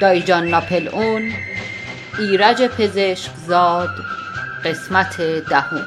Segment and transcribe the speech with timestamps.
[0.00, 1.32] دایجان ناپل اون
[2.18, 3.88] ایرج پزشک زاد
[4.64, 5.86] قسمت دهم.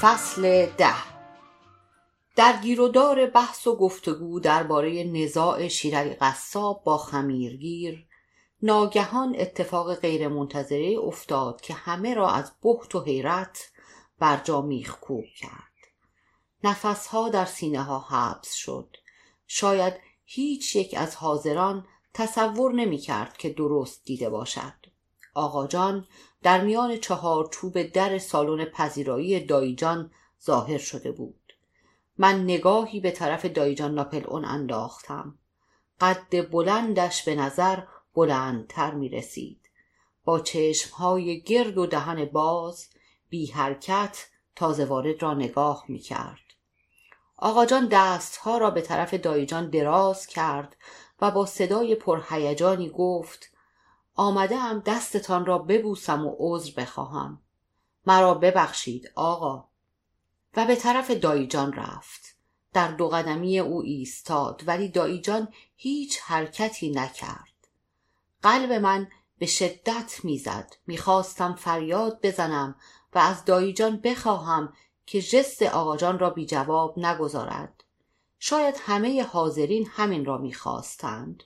[0.00, 1.07] فصل ده.
[2.38, 8.06] در گیرودار بحث و گفتگو درباره نزاع شیرعلی قصاب با خمیرگیر
[8.62, 13.70] ناگهان اتفاق غیرمنتظره افتاد که همه را از بحت و حیرت
[14.18, 15.72] بر جا میخکوب کرد.
[16.64, 18.96] نفسها در سینه ها حبس شد.
[19.46, 24.86] شاید هیچ یک از حاضران تصور نمی کرد که درست دیده باشد.
[25.34, 26.06] آقا جان
[26.42, 30.10] در میان چهار چوب در سالن پذیرایی دایجان
[30.44, 31.37] ظاهر شده بود.
[32.18, 35.38] من نگاهی به طرف دایجان ناپل اون انداختم.
[36.00, 37.82] قد بلندش به نظر
[38.14, 39.60] بلندتر می رسید
[40.24, 42.88] با چشمهای گرد و دهن باز
[43.28, 46.40] بی حرکت تازه وارد را نگاه می کرد
[47.36, 50.76] آقا جان دستها را به طرف دایجان دراز کرد
[51.20, 53.52] و با صدای پرهیجانی گفت
[54.14, 57.42] آمده دستتان را ببوسم و عذر بخواهم.
[58.06, 59.67] مرا ببخشید آقا.
[60.58, 62.36] و به طرف دایجان رفت.
[62.72, 67.68] در دو قدمی او ایستاد ولی دایجان هیچ حرکتی نکرد.
[68.42, 70.76] قلب من به شدت می‌زد.
[70.86, 72.76] می‌خواستم فریاد بزنم
[73.14, 74.72] و از دایجان بخواهم
[75.06, 77.84] که جست آقاجان را بی جواب نگذارد.
[78.38, 81.44] شاید همه حاضرین همین را می‌خواستند.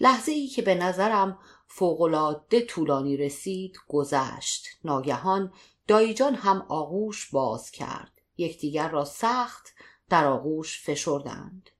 [0.00, 4.66] لحظه ای که به نظرم فوقالعاده طولانی رسید گذشت.
[4.84, 5.52] ناگهان
[5.86, 8.13] دایجان هم آغوش باز کرد.
[8.36, 9.74] یکدیگر را سخت
[10.08, 11.70] در آغوش فشردند.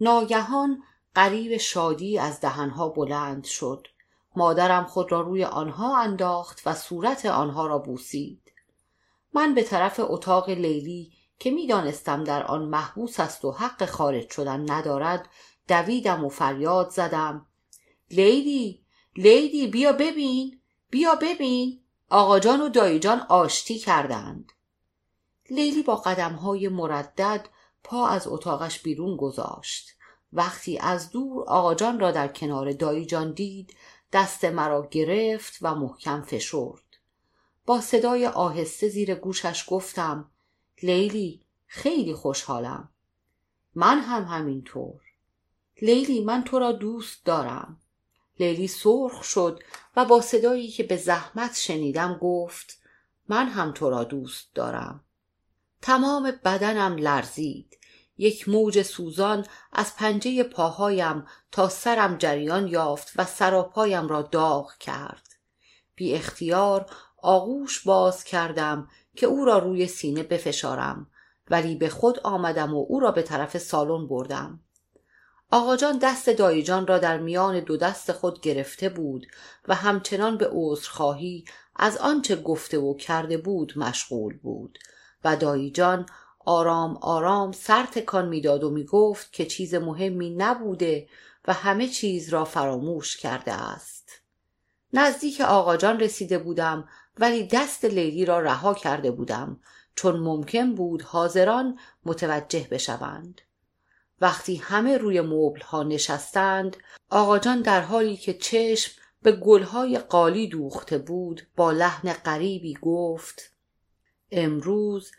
[0.00, 0.82] ناگهان
[1.14, 3.86] قریب شادی از دهنها بلند شد.
[4.36, 8.52] مادرم خود را روی آنها انداخت و صورت آنها را بوسید.
[9.34, 14.70] من به طرف اتاق لیلی که می‌دانستم در آن محبوس است و حق خارج شدن
[14.70, 15.28] ندارد
[15.68, 17.46] دویدم و فریاد زدم.
[18.10, 18.84] لیلی
[19.16, 20.60] لیلی بیا ببین
[20.90, 21.80] بیا ببین.
[22.10, 24.52] آقا جان و دایی جان آشتی کردند.
[25.50, 27.48] لیلی با قدمهای مردد
[27.84, 29.90] پا از اتاقش بیرون گذاشت.
[30.32, 33.76] وقتی از دور آقا جان را در کنار دایی جان دید
[34.12, 36.82] دست مرا گرفت و محکم فشرد.
[37.66, 40.30] با صدای آهسته زیر گوشش گفتم
[40.82, 42.88] لیلی خیلی خوشحالم.
[43.74, 45.00] من هم همینطور.
[45.82, 47.80] لیلی من تو را دوست دارم.
[48.40, 49.62] لیلی سرخ شد
[49.96, 52.78] و با صدایی که به زحمت شنیدم گفت
[53.28, 55.04] من هم تو را دوست دارم.
[55.84, 57.78] تمام بدنم لرزید.
[58.18, 65.28] یک موج سوزان از پنجه پاهایم تا سرم جریان یافت و سراپایم را داغ کرد.
[65.94, 66.86] بی اختیار
[67.22, 71.06] آغوش باز کردم که او را روی سینه بفشارم
[71.50, 74.60] ولی به خود آمدم و او را به طرف سالن بردم.
[75.50, 79.26] آقاجان دست دایجان را در میان دو دست خود گرفته بود
[79.68, 81.44] و همچنان به عذرخواهی
[81.76, 84.78] از آنچه گفته و کرده بود مشغول بود.
[85.24, 86.06] و دایجان
[86.44, 91.08] آرام آرام سر تکان می‌داد و می‌گفت که چیز مهمی نبوده
[91.48, 94.10] و همه چیز را فراموش کرده است.
[94.92, 99.60] نزدیک آقاجان رسیده بودم ولی دست لیلی را رها کرده بودم
[99.94, 103.40] چون ممکن بود حاضران متوجه بشوند.
[104.20, 106.76] وقتی همه روی مبل ها نشستند
[107.10, 108.92] آقاجان در حالی که چشم
[109.22, 113.53] به گلهای قالی دوخته بود با لحن غریبی گفت
[114.34, 115.12] امروز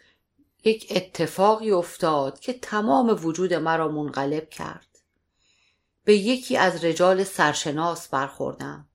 [0.64, 4.88] یک اتفاقی افتاد که تمام وجود مرا منقلب کرد.
[6.04, 8.88] به یکی از رجال سرشناس برخوردم.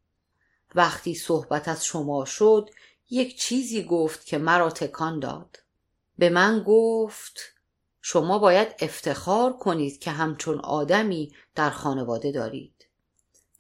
[0.74, 2.70] وقتی صحبت از شما شد
[3.10, 5.58] یک چیزی گفت که مرا تکان داد.
[6.18, 7.40] به من گفت
[8.02, 12.86] شما باید افتخار کنید که همچون آدمی در خانواده دارید.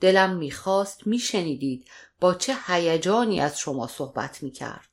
[0.00, 1.88] دلم می‌خواست میشنیدید
[2.20, 4.89] با چه هیجانی از شما صحبت می‌کرد.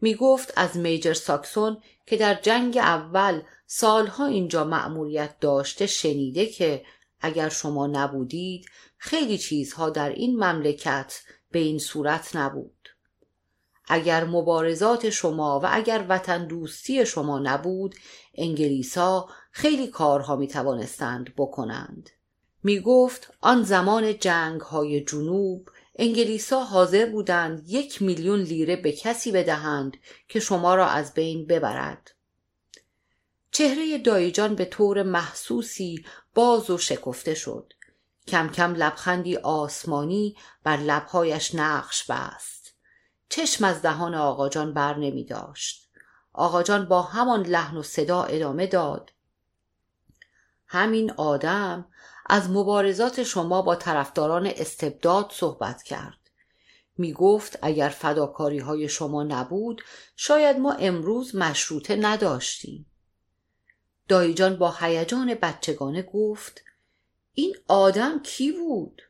[0.00, 6.84] می‌گفت از میجر ساکسون که در جنگ اول سالها اینجا مأموریت داشته شنیده که
[7.20, 8.66] اگر شما نبودید
[8.96, 12.88] خیلی چیزها در این مملکت به این صورت نبود.
[13.88, 17.94] اگر مبارزات شما و اگر وطن دوستی شما نبود
[18.34, 22.10] انگلیسا خیلی کارها می توانستند بکنند.
[22.62, 25.68] می گفت آن زمان جنگ های جنوب
[25.98, 29.96] انگلیسا حاضر بودند یک میلیون لیره به کسی بدهند
[30.28, 32.10] که شما را از بین ببرد.
[33.50, 36.04] چهره دایجان به طور محسوسی
[36.34, 37.72] باز و شکفته شد.
[38.28, 42.74] کم کم لبخندی آسمانی بر لبهایش نقش بست.
[43.28, 45.88] چشم از دهان آقاجان بر نمی داشت.
[46.32, 49.12] آقاجان با همان لحن و صدا ادامه داد.
[50.66, 51.86] همین آدم
[52.28, 56.18] از مبارزات شما با طرفداران استبداد صحبت کرد.
[56.98, 59.82] می گفت اگر فداکاری های شما نبود
[60.16, 62.86] شاید ما امروز مشروطه نداشتیم.
[64.08, 66.64] دایجان با هیجان بچگانه گفت
[67.34, 69.02] این آدم کی بود؟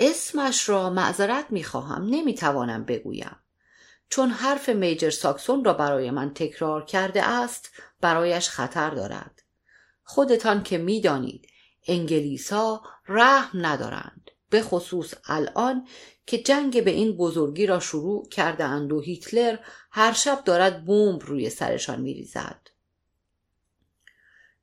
[0.00, 3.36] اسمش را معذرت می خواهم نمی توانم بگویم.
[4.08, 7.70] چون حرف میجر ساکسون را برای من تکرار کرده است
[8.00, 9.42] برایش خطر دارد.
[10.04, 11.48] خودتان که می‌دانید
[11.86, 15.88] انگلیسا رحم ندارند به خصوص الان
[16.26, 19.58] که جنگ به این بزرگی را شروع کرده اند و هیتلر
[19.90, 22.68] هر شب دارد بمب روی سرشان میریزد.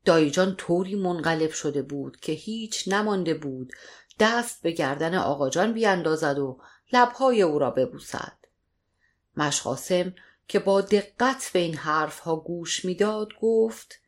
[0.06, 3.74] دایجان طوری منقلب شده بود که هیچ نمانده بود
[4.20, 6.60] دست به گردن آقاجان بیاندازد و
[6.94, 8.38] لبهای او را ببوسد.
[9.38, 10.14] مشقاسم
[10.48, 14.00] که با دقت به این حرفها گوش می‌داد گفت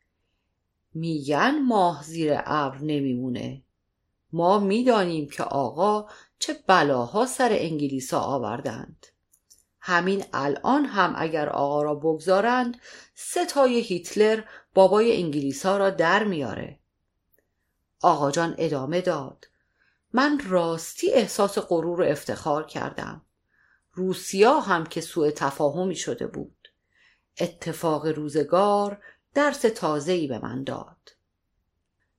[0.96, 3.64] میگن ماه زیر ابر نمیمونه.
[4.34, 6.10] ما می‌دانیم که آقا
[6.40, 9.06] چه بلاها سر انگلیسا آوردند.
[9.80, 12.78] همین الان هم اگر آقا را بگذارند
[13.16, 14.44] ستای هیتلر
[14.74, 16.80] بابای انگلیسا را در میاره.
[18.02, 19.46] آقا جان ادامه داد.
[20.14, 23.22] من راستی احساس غرور و افتخار کردم.
[23.94, 26.68] روسیا هم که سوء تفاهمی شده بود.
[27.40, 29.02] اتفاق روزگار
[29.36, 31.10] درس تازه‌ای به من داد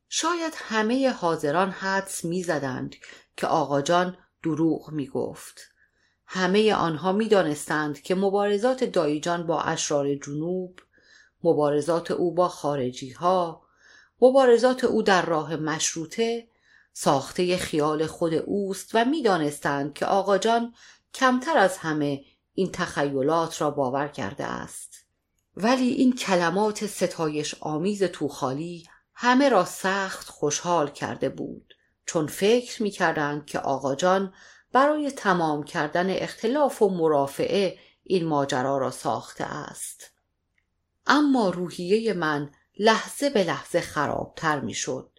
[0.09, 2.95] شاید همه حاضران حدس می‌زدند
[3.37, 5.61] که آقا جان دروغ می گفت.
[6.27, 10.81] همه آنها می دانستند که مبارزات دایجان با اشرار جنوب
[11.45, 13.63] مبارزات او با خارجی ها
[14.21, 16.49] مبارزات او در راه مشروطه
[16.93, 20.75] ساخته خیال خود اوست و می‌دانستند که آقا جان
[21.15, 22.25] کمتر از همه
[22.55, 24.96] این تخیلات را باور کرده است
[25.57, 31.75] ولی این کلمات ستایش آمیز توخالی همه را سخت خوشحال کرده بود.
[32.07, 34.35] چون فکر می کردند که آقا جان
[34.73, 40.11] برای تمام کردن اختلاف و مرافعه این ماجرا را ساخته است.
[41.07, 45.11] اما روحیه من لحظه به لحظه خرابتر می شد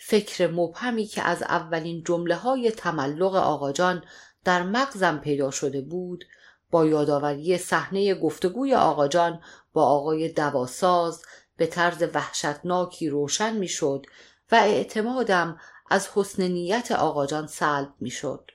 [0.00, 4.04] فکر مبهمی که از اولین جمله های تملق آقاجان
[4.44, 6.24] در مغزم پیدا شده بود
[6.70, 9.40] با یادآوری صحنه گفتگوی آقاجان
[9.72, 11.22] با آقای دواساز
[11.56, 14.06] به طرز وحشتناکی روشن می‌شد
[14.52, 15.60] و اعتمادم
[15.90, 18.50] از حسن نیت آقاجان سلب می‌شد.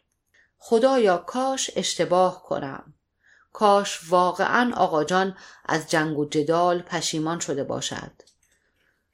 [0.57, 2.93] خدایا کاش اشتباه کنم.
[3.53, 8.11] کاش واقعا آقاجان از جنگ و جدال پشیمان شده باشد.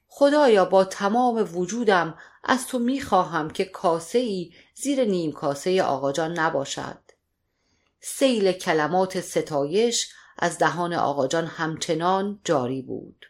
[0.07, 7.08] خدایا با تمام وجودم از تو می‌خواهم که کاسه ای زیر نیم کاسه آقاجان نباشد.
[7.99, 13.25] سیل کلمات ستایش از دهان آقاجان همچنان جاری بود.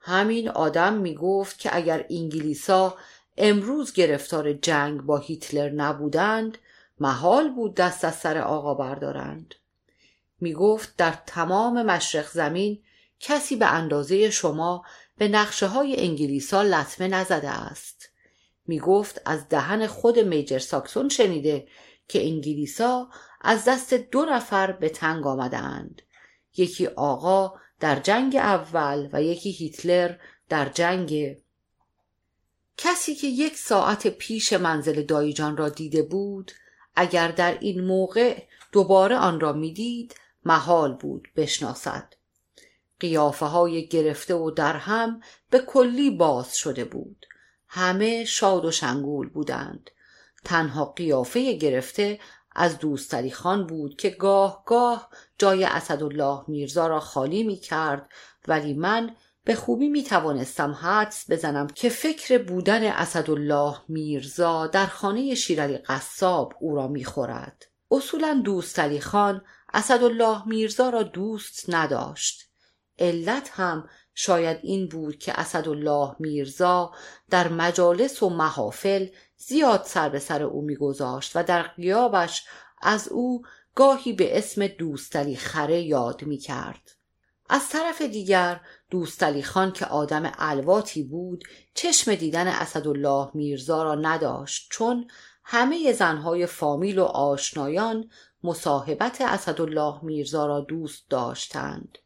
[0.00, 2.96] همین آدم می‌گفت که اگر انگلیسا
[3.36, 6.58] امروز گرفتار جنگ با هیتلر نبودند
[7.00, 9.54] محال بود دست از سر آقا بردارند.
[10.40, 12.82] می گفت در تمام مشرق زمین
[13.20, 14.84] کسی به اندازه شما
[15.18, 18.08] به نقشه های انگلیسا لطمه نزده است.
[18.66, 21.68] می گفت از دهن خود میجر ساکسون شنیده
[22.08, 23.08] که انگلیسا
[23.42, 26.02] از دست دو نفر به تنگ آمدند.
[26.56, 30.16] یکی آقا در جنگ اول و یکی هیتلر
[30.48, 31.36] در جنگ.
[32.76, 36.52] کسی که یک ساعت پیش منزل دایجان را دیده بود
[36.96, 42.14] اگر در این موقع دوباره آن را می‌دید محال بود بشناسد.
[43.00, 45.20] قیافه های گرفته و در هم
[45.50, 47.26] به کلی باز شده بود.
[47.68, 49.90] همه شاد و شنگول بودند.
[50.44, 52.20] تنها قیافه گرفته
[52.56, 58.10] از دوستری خان بود که گاه گاه جای اسدالله میرزا را خالی می کرد
[58.48, 65.34] ولی من به خوبی می توانستم حدس بزنم که فکر بودن اسدالله میرزا در خانه
[65.34, 67.66] شیرالی قصاب او را می خورد.
[67.90, 69.44] اصولا دوستعلی خان
[69.74, 72.48] اسدالله میرزا را دوست نداشت.
[72.98, 76.92] علت هم شاید این بود که اسدالله میرزا
[77.30, 79.06] در مجالس و محافل
[79.46, 82.44] زیاد سر به سر او میگذاشت و در قیابش
[82.82, 83.42] از او
[83.74, 86.90] گاهی به اسم دوستلی خره یاد می کرد.
[87.48, 91.44] از طرف دیگر دوستلی خان که آدم الواتی بود
[91.74, 95.08] چشم دیدن اسدالله میرزا را نداشت چون
[95.44, 98.10] همه زنهای فامیل و آشنایان
[98.44, 101.98] مصاحبت اسدالله میرزا را دوست داشتند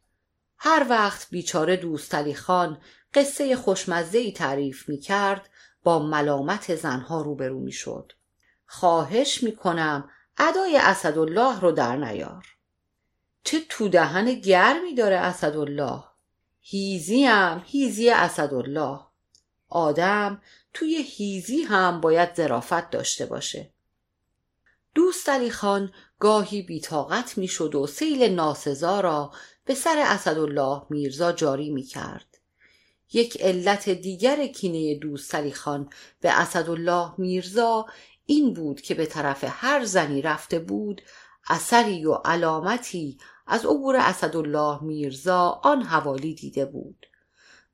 [0.57, 2.77] هر وقت بیچاره دوستالی خان
[3.13, 5.49] قصه خوشمزه ای تعریف می کرد
[5.87, 8.13] با ملامت زنها روبرو می شد.
[8.65, 12.45] خواهش می کنم ادای اسدالله رو در نیار.
[13.43, 16.03] چه تو دهن گرمی داره اسدالله
[16.61, 18.99] هیزیم هیزی اسدالله
[19.69, 20.41] آدم
[20.73, 23.71] توی هیزی هم باید ظرافت داشته باشه
[24.95, 29.31] دوست علی خان گاهی بیتاقت می‌شد و سیل ناسزا را
[29.65, 32.26] به سر اسدالله میرزا جاری می کرد.
[33.13, 35.89] یک علت دیگر کینه دوست علی خان
[36.21, 37.85] به اسدالله میرزا
[38.25, 41.01] این بود که به طرف هر زنی رفته بود
[41.49, 47.05] اثری و علامتی از عبور اسدالله میرزا آن حوالی دیده بود.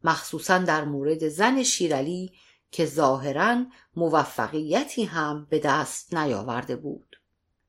[0.04, 2.34] مخصوصا در مورد زن شیرعلی
[2.72, 7.16] که ظاهرا موفقیتی هم به دست نیاورده بود.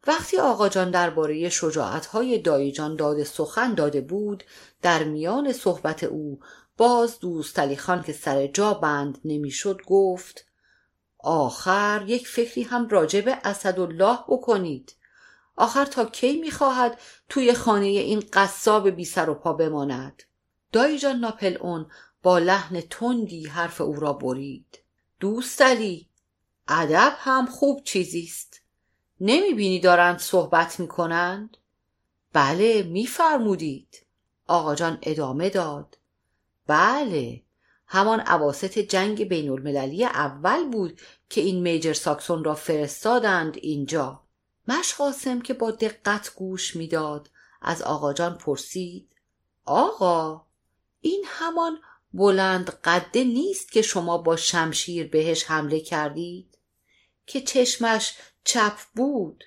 [0.06, 4.44] وقتی آقا جان درباره شجاعتهای دایجان داده سخن داده بود
[4.82, 6.40] در میان صحبت او
[6.76, 10.46] باز دوست خان که سر جا بند نمی‌شد گفت
[11.18, 14.96] آخر یک فکری هم راجب اسدالله بکنید.
[15.56, 20.22] آخر تا کی می‌خواهد توی خانه این قصاب بی سر و پا بماند؟
[20.72, 21.86] دایجان ناپل اون
[22.22, 24.78] با لحن تندی حرف او را برید.
[25.20, 26.08] دوست علی
[26.68, 28.60] ادب هم خوب چیزیست.
[29.20, 31.56] نمی‌بینی دارند صحبت می‌کنند؟
[32.32, 34.06] بله میفرمودید.
[34.46, 35.98] آقا جان ادامه داد.
[36.66, 37.42] بله.
[37.86, 44.24] همان عواست جنگ بین المللی اول بود که این میجر ساکسون را فرستادند اینجا.
[44.68, 47.30] مشقاسم که با دقت گوش می‌داد.
[47.62, 49.08] از آقا جان پرسید
[49.64, 50.46] آقا
[51.00, 51.78] این همان
[52.14, 56.58] بلند قده نیست که شما با شمشیر بهش حمله کردید؟
[57.26, 59.44] که چشمش چپ بود.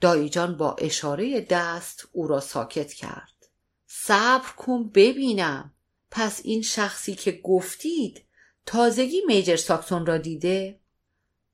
[0.00, 3.46] دایجان با اشاره دست او را ساکت کرد.
[3.86, 5.74] صبر کن ببینم.
[6.14, 8.24] پس این شخصی که گفتید
[8.66, 10.80] تازگی میجر ساکسون را دیده؟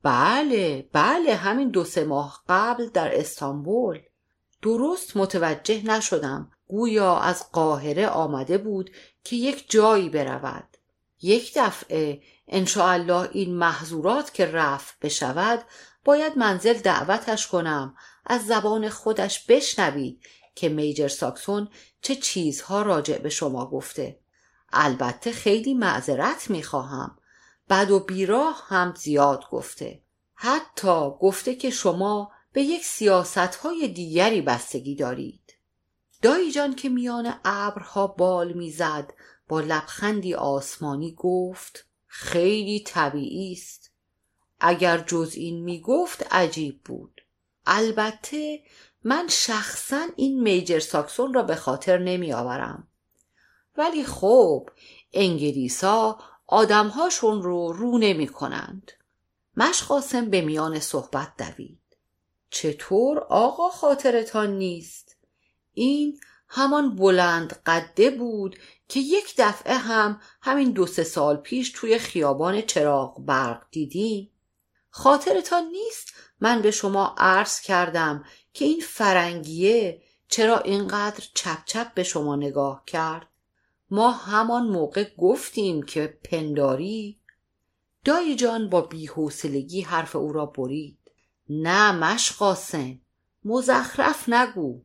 [0.02, 4.02] بله بله همین دو سه ماه قبل در استانبول.
[4.62, 6.50] درست متوجه نشدم.
[6.68, 8.90] گویا از قاهره آمده بود
[9.24, 10.76] که یک جایی برود.
[11.22, 12.22] یک دفعه
[12.76, 15.64] الله این محضورات که رفت بشود
[16.04, 17.96] باید منزل دعوتش کنم.
[18.26, 20.22] از زبان خودش بشنوید
[20.54, 21.68] که میجر ساکسون
[22.02, 24.20] چه چیزها راجع به شما گفته.
[24.72, 27.18] البته خیلی معذرت می‌خواهم.
[27.70, 30.02] بد و بیراه هم زیاد گفته.
[30.34, 35.54] حتی گفته که شما به یک سیاست های دیگری بستگی دارید.
[36.22, 39.12] دایی جان که میان ابرها بال می‌زد
[39.48, 43.92] با لبخندی آسمانی گفت خیلی طبیعی است.
[44.60, 47.20] اگر جز این می‌گفت عجیب بود.
[47.66, 48.62] البته
[49.04, 52.88] من شخصا این میجر ساکسون را به خاطر نمیآورم.
[53.78, 54.70] ولی خب
[55.12, 58.92] انگلیسا آدمهاشون رو رو نمی کنند.
[59.56, 61.78] مشقاسم به میان صحبت دوید.
[62.50, 65.16] چطور آقا خاطرتان نیست؟
[65.74, 68.58] این همان بلند قده بود
[68.88, 74.32] که یک دفعه هم همین دو سه سال پیش توی خیابان چراغ برق دیدی
[74.90, 82.02] خاطرتان نیست؟ من به شما عرض کردم که این فرنگیه چرا اینقدر چپ چپ به
[82.02, 83.28] شما نگاه کرد؟
[83.90, 87.20] ما همان موقع گفتیم که پنداری.
[88.04, 90.98] دایی جان با بیحوصلگی حرف او را برید.
[91.48, 92.98] نه مشقاسم
[93.44, 94.82] مزخرف نگو.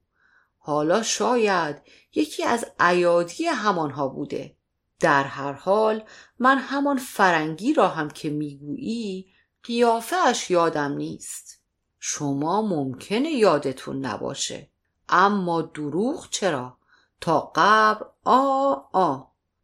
[0.58, 1.82] حالا شاید
[2.16, 4.56] یکی از ایادی همانها بوده.
[5.00, 6.04] در هر حال
[6.40, 9.28] من همان فرنگی را هم که می‌گویی
[9.64, 11.62] قیافه اش یادم نیست.
[12.00, 14.70] شما ممکنه یادتون نباشه.
[15.10, 16.78] اما دروغ چرا؟
[17.24, 19.18] تا قبر آ آ.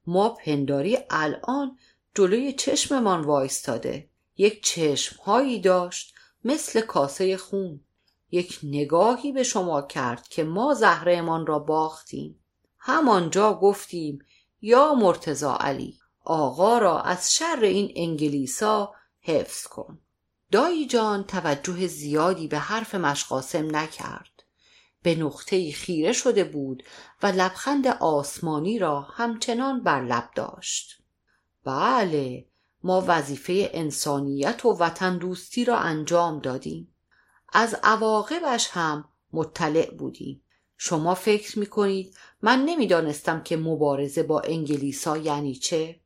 [0.07, 1.77] ما پنداری الان
[2.15, 4.09] جلوی چشممان وایستاده.
[4.37, 6.13] یک چشمهایی داشت
[6.43, 7.81] مثل کاسه خون.
[8.31, 12.39] یک نگاهی به شما کرد که ما زهرهمان را باختیم.
[12.77, 14.19] همانجا گفتیم
[14.61, 19.99] یا مرتزا علی آقا را از شر این انگلیسا حفظ کن.
[20.51, 24.38] دایی جان توجه زیادی به حرف مشقاسم نکرد.
[25.03, 26.83] به نقطه خیره شده بود
[27.23, 31.01] و لبخند آسمانی را همچنان بر لب داشت
[31.63, 32.45] بله
[32.83, 36.95] ما وظیفه انسانیت و وطن دوستی را انجام دادیم
[37.53, 40.43] از عواقبش هم مطلع بودیم
[40.77, 45.99] شما فکر می کنید من نمی‌دانستم که مبارزه با انگلیسا یعنی چه؟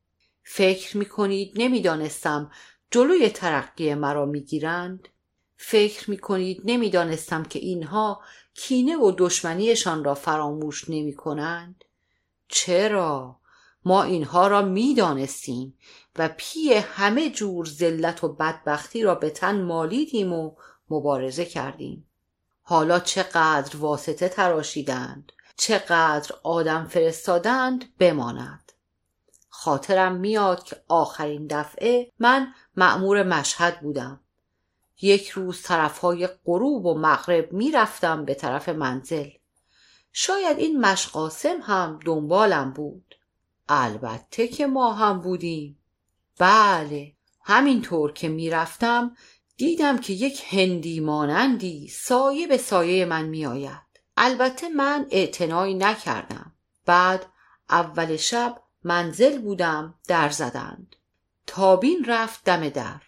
[0.43, 2.51] فکر می کنید نمی‌دانستم
[2.91, 5.07] جلوی ترقی مرا می‌گیرند؟
[5.57, 8.21] فکر می کنید نمی‌دانستم که اینها
[8.55, 11.83] کینه و دشمنیشان را فراموش نمی کنند؟
[12.47, 13.39] چرا؟
[13.85, 15.77] ما اینها را می‌دانستیم
[16.15, 20.55] و پی همه جور ذلت و بدبختی را به تن مالیدیم و
[20.89, 22.09] مبارزه کردیم.
[22.61, 28.71] حالا چقدر واسطه تراشیدند چقدر آدم فرستادند بماند.
[29.49, 34.19] خاطرم میاد که آخرین دفعه من مأمور مشهد بودم.
[35.01, 39.29] یک روز طرفهای غروب و مغرب می‌رفتم به طرف منزل.
[40.11, 43.15] شاید این مشقاسم هم دنبالم بود.
[43.69, 45.79] البته که ما هم بودیم.
[46.39, 49.15] بله همینطور که می‌رفتم
[49.57, 53.83] دیدم که یک هندی مانندی سایه به سایه من میآید.
[54.17, 56.53] البته من اعتنایی نکردم.
[56.85, 57.25] بعد
[57.69, 60.95] اول شب منزل بودم در زدند.
[61.47, 63.01] تابین رفت دم در.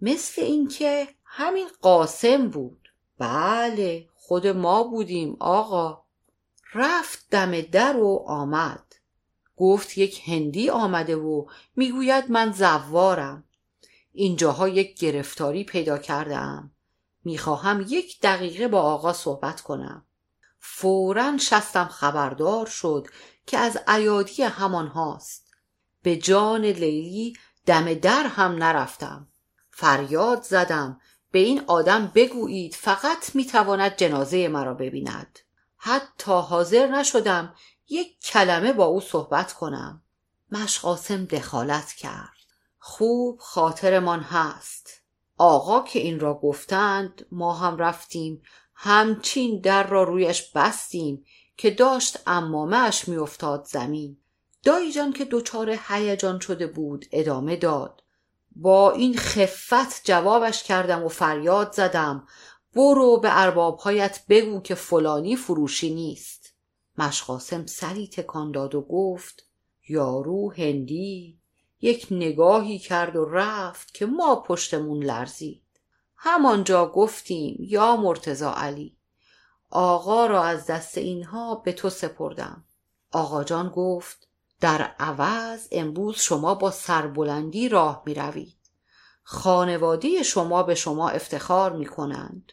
[0.00, 2.88] مثل اینکه همین قاسم بود.
[3.18, 6.04] بله خود ما بودیم آقا.
[6.74, 8.94] رفت دم در و آمد.
[9.56, 13.44] گفت یک هندی آمده و می‌گوید من زوارم.
[14.12, 16.70] اینجاها یک گرفتاری پیدا کردم.
[17.24, 20.06] می‌خواهم یک دقیقه با آقا صحبت کنم.
[20.58, 23.06] فورا شستم خبردار شد
[23.46, 25.54] که از ایادی همان هاست.
[26.02, 27.36] به جان لیلی
[27.66, 29.28] دم در هم نرفتم.
[29.70, 31.00] فریاد زدم
[31.34, 35.38] به این آدم بگویید فقط می‌تواند جنازه مرا ببیند.
[35.76, 37.54] حتی حاضر نشدم
[37.88, 40.02] یک کلمه با او صحبت کنم.
[40.52, 42.36] مشقاسم دخالت کرد.
[42.78, 44.90] خوب خاطرمان هست.
[45.38, 48.42] آقا که این را گفتند ما هم رفتیم.
[48.74, 51.24] همچین در را رویش بستیم
[51.56, 54.16] که داشت امامهش میافتاد زمین.
[54.62, 58.03] دایی جان که دچار هیجان شده بود ادامه داد.
[58.56, 62.26] با این خفت جوابش کردم و فریاد زدم.
[62.74, 66.54] برو به اربابهایت بگو که فلانی فروشی نیست.
[66.98, 69.46] مشقاسم سری تکان داد و گفت
[69.88, 71.38] یارو هندی
[71.80, 75.62] یک نگاهی کرد و رفت که ما پشتمون لرزید.
[76.16, 78.96] همانجا گفتیم یا مرتزا علی.
[79.70, 82.64] آقا را از دست اینها به تو سپردم.
[83.12, 84.28] آقا جان گفت
[84.64, 88.56] در عوض امروز شما با سربلندی راه می روید
[89.22, 92.52] خانواده شما به شما افتخار می کنند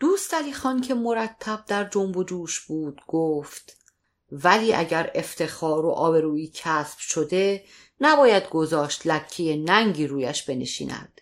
[0.00, 3.76] دوست علی خان که مرتب در جنب و جوش بود گفت
[4.32, 7.64] ولی اگر افتخار و آبرویی کسب شده
[8.00, 11.20] نباید گذاشت لکی ننگی رویش بنشیند.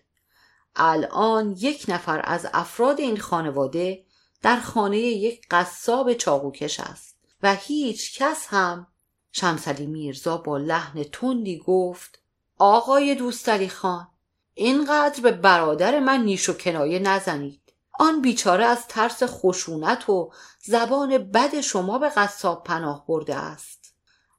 [0.77, 4.05] الان یک نفر از افراد این خانواده
[4.43, 8.87] در خانه یک قصاب چاقوکش است و هیچ کس هم
[9.33, 12.23] شمسلی میرزا با لحن تندی گفت
[12.59, 14.09] آقای دوستعلی خان
[14.55, 17.61] اینقدر به برادر من نیش و کنایه نزنید.
[17.99, 23.95] آن بیچاره از ترس خشونت و زبان بد شما به قصاب پناه برده است.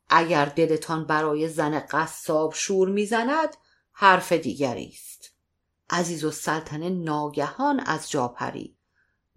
[0.10, 3.58] اگر دلتان برای زن قصاب شور می‌زند
[3.92, 5.32] حرف دیگری است.
[5.90, 8.78] عزیز و سلطنه ناگهان از جا پرید.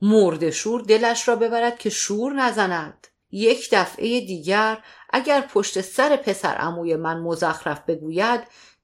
[0.02, 3.06] مرد شور دلش را ببرد که شور نزند.
[3.34, 4.78] یک دفعه دیگر
[5.10, 8.40] اگر پشت سر پسر اموی من مزخرف بگوید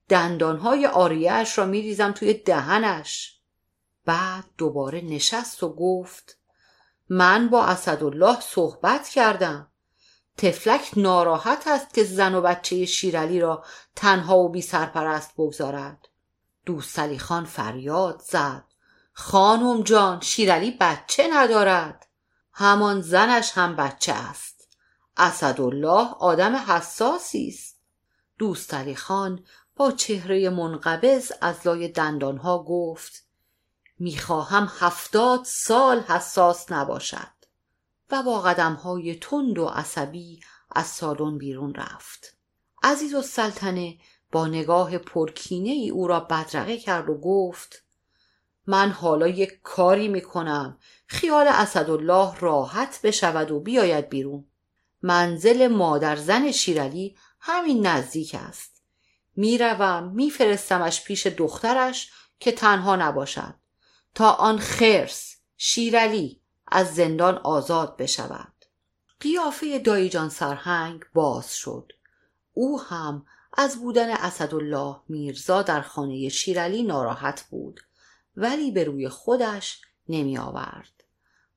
[0.09, 3.39] دندانهای آریهش را میریزم توی دهنش.
[4.05, 6.37] بعد دوباره نشست و گفت
[7.09, 9.67] من با اسدالله صحبت کردم.
[10.37, 16.07] تفلک ناراحت است که زن و بچه شیرعلی را تنها و بی سرپرست بگذارد.
[16.65, 18.63] دوستعلی خان فریاد زد.
[19.13, 22.07] خانم جان شیرعلی بچه ندارد.
[22.53, 24.67] همان زنش هم بچه است.
[25.17, 27.81] اسدالله آدم حساسی است.
[28.37, 33.25] دوستعلی خان با چهره منقبض از لای دندانها گفت
[33.99, 37.31] می‌خواهم هفتاد سال حساس نباشد.
[38.11, 40.39] و با قدمهای تند و عصبی
[40.71, 42.37] از سالن بیرون رفت.
[42.83, 43.97] عزیز و سلطنه
[44.31, 47.83] با نگاه پرکینه ای او را بدرقه کرد و گفت
[48.67, 50.77] من حالا یک کاری می‌کنم.
[51.07, 54.45] خیال اسدالله راحت بشود و بیاید بیرون.
[55.01, 58.83] منزل مادر زن شیرعلی همین نزدیک است.
[59.35, 63.55] می‌روم میفرستمش پیش دخترش که تنها نباشد.
[64.15, 68.53] تا آن خرس شیرعلی از زندان آزاد بشود.
[69.19, 71.91] قیافه دایجان سرهنگ باز شد.
[72.53, 77.81] او هم از بودن اسدالله میرزا در خانه شیرعلی ناراحت بود.
[78.35, 81.03] ولی به روی خودش نمی آورد.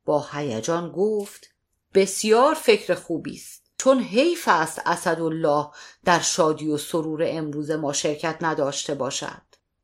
[0.04, 1.50] با هیجان گفت
[1.94, 3.64] بسیار فکر خوبی است.
[3.78, 5.66] چون حیف است اسدالله
[6.04, 9.42] در شادی و سرور امروز ما شرکت نداشته باشد.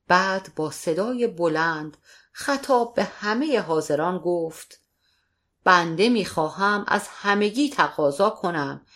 [0.09, 1.97] بعد با صدای بلند
[2.33, 4.81] خطاب به همه حاضران گفت
[5.65, 8.87] بنده می‌خواهم از همگی تقاضا کنم.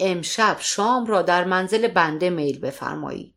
[0.00, 3.33] امشب شام را در منزل بنده میل بفرمایید.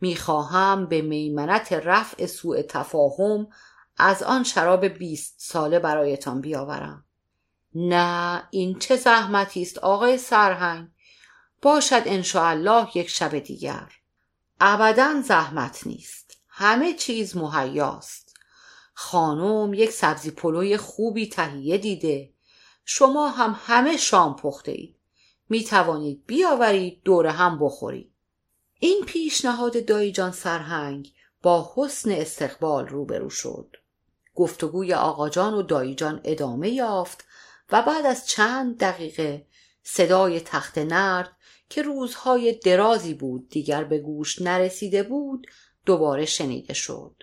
[0.00, 3.48] می‌خواهم به میمنت رفع سوء تفاهم
[3.96, 7.04] از آن شراب بیست ساله برایتان بیاورم.
[7.74, 10.88] نه این چه زحمتی است آقای سرهنگ؟
[11.62, 12.02] باشد
[12.34, 13.92] الله یک شب دیگر.
[14.60, 16.36] ابدا زحمت نیست.
[16.48, 18.36] همه چیز مهیاست.
[18.94, 22.32] خانم یک سبزی پلوی خوبی تهیه دیده.
[22.84, 24.96] شما هم همه شام پخته اید
[25.48, 28.09] می توانید بیاورید دور هم بخورید.
[28.82, 31.12] این پیشنهاد دایجان سرهنگ
[31.42, 33.76] با حسن استقبال روبرو شد.
[34.34, 37.24] گفتگوی آقاجان و دایجان ادامه یافت
[37.72, 39.46] و بعد از چند دقیقه
[39.82, 41.36] صدای تخت نرد
[41.68, 45.46] که روزهای درازی بود دیگر به گوش نرسیده بود
[45.86, 47.22] دوباره شنیده شد.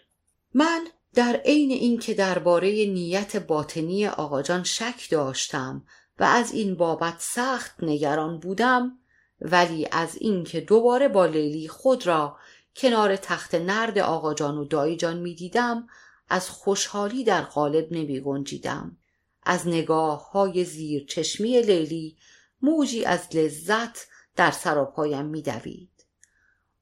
[0.54, 5.86] من در عین اینکه درباره نیت باطنی آقاجان شک داشتم
[6.20, 9.00] و از این بابت سخت نگران بودم
[9.42, 12.38] ولی از اینکه دوباره با لیلی خود را
[12.76, 15.88] کنار تخت نرد آقاجان و دایجان می‌دیدم
[16.30, 18.98] از خوشحالی در قالب نمی گنجیدم.
[19.44, 22.18] از نگاه های زیر چشمی لیلی
[22.62, 25.90] موجی از لذت در سر و پایم میدوید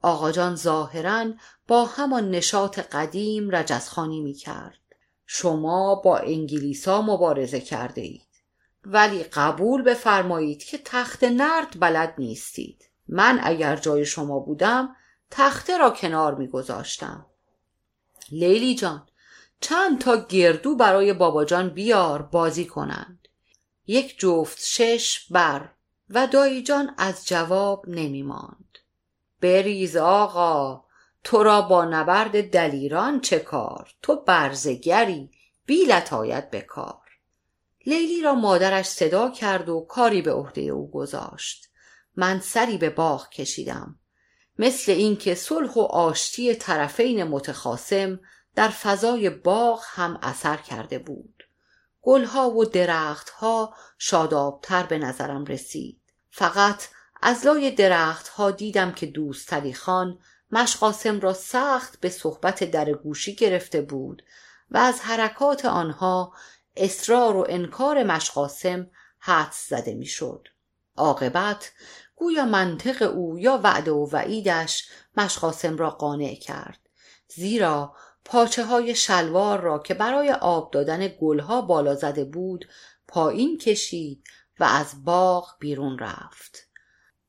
[0.01, 1.25] آقاجان ظاهرا
[1.67, 4.79] با همان نشاط قدیم رجزخانی می کرد.
[5.25, 8.24] شما با انگلیسا مبارزه کرده اید
[8.85, 12.89] ولی قبول بفرمایید که تخت نرد بلد نیستید.
[13.07, 14.95] من اگر جای شما بودم
[15.31, 17.25] تخته را کنار میگذاشتم.
[18.31, 19.07] لیلی جان
[19.61, 23.27] چند تا گردو برای باباجان بیار بازی کنند.
[23.87, 25.69] یک جفت شش بر
[26.09, 28.77] و دایی جان از جواب نمی ماند
[29.41, 30.83] بریز آقا
[31.23, 35.31] تو را با نبرد دلیران چه کار؟ تو برزگری
[35.65, 37.04] بیلت آید به کار.
[37.85, 41.69] لیلی را مادرش صدا کرد و کاری به عهده او گذاشت.
[42.15, 43.99] من سری به باغ کشیدم.
[44.59, 48.19] مثل اینکه صلح و آشتی طرفین متخاسم
[48.55, 51.43] در فضای باغ هم اثر کرده بود.
[52.01, 56.01] گلها و درختها شادابتر به نظرم رسید.
[56.29, 56.87] فقط
[57.21, 60.19] از لای درختها دیدم که دوستلی خان
[60.51, 64.23] مشقاسم را سخت به صحبت در گوشی گرفته بود
[64.71, 66.33] و از حرکات آنها
[66.77, 68.87] اصرار و انکار مشقاسم
[69.19, 70.47] حدس زده می‌شد.
[70.97, 71.71] عاقبت
[72.15, 76.79] گویا منطق او یا وعده و وعیدش مشقاسم را قانع کرد
[77.27, 82.67] زیرا پاچه های شلوار را که برای آب دادن گلها بالا زده بود
[83.07, 84.23] پایین کشید
[84.59, 86.67] و از باغ بیرون رفت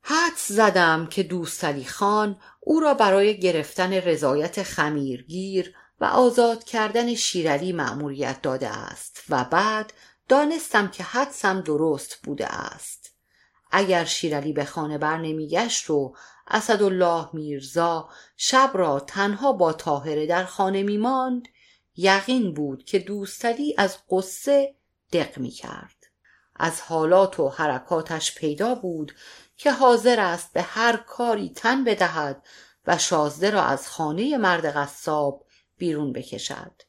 [0.00, 7.72] حدس زدم که دوستلی خان او را برای گرفتن رضایت خمیرگیر و آزاد کردن شیرعلی
[7.72, 9.92] مأموریت داده است و بعد
[10.28, 13.12] دانستم که حدسم درست بوده است
[13.70, 16.14] اگر شیرعلی به خانه بر نمیگشت و
[16.46, 21.48] اسدالله میرزا شب را تنها با تاهره در خانه میماند
[21.96, 24.74] یقین بود که دوستلی از قصه
[25.12, 25.96] دق می کرد.
[26.56, 29.14] از حالات و حرکاتش پیدا بود
[29.56, 32.46] که حاضر است به هر کاری تن بدهد
[32.86, 35.45] و شازده را از خانه مرد قصاب
[35.78, 36.82] بیرون بکشد.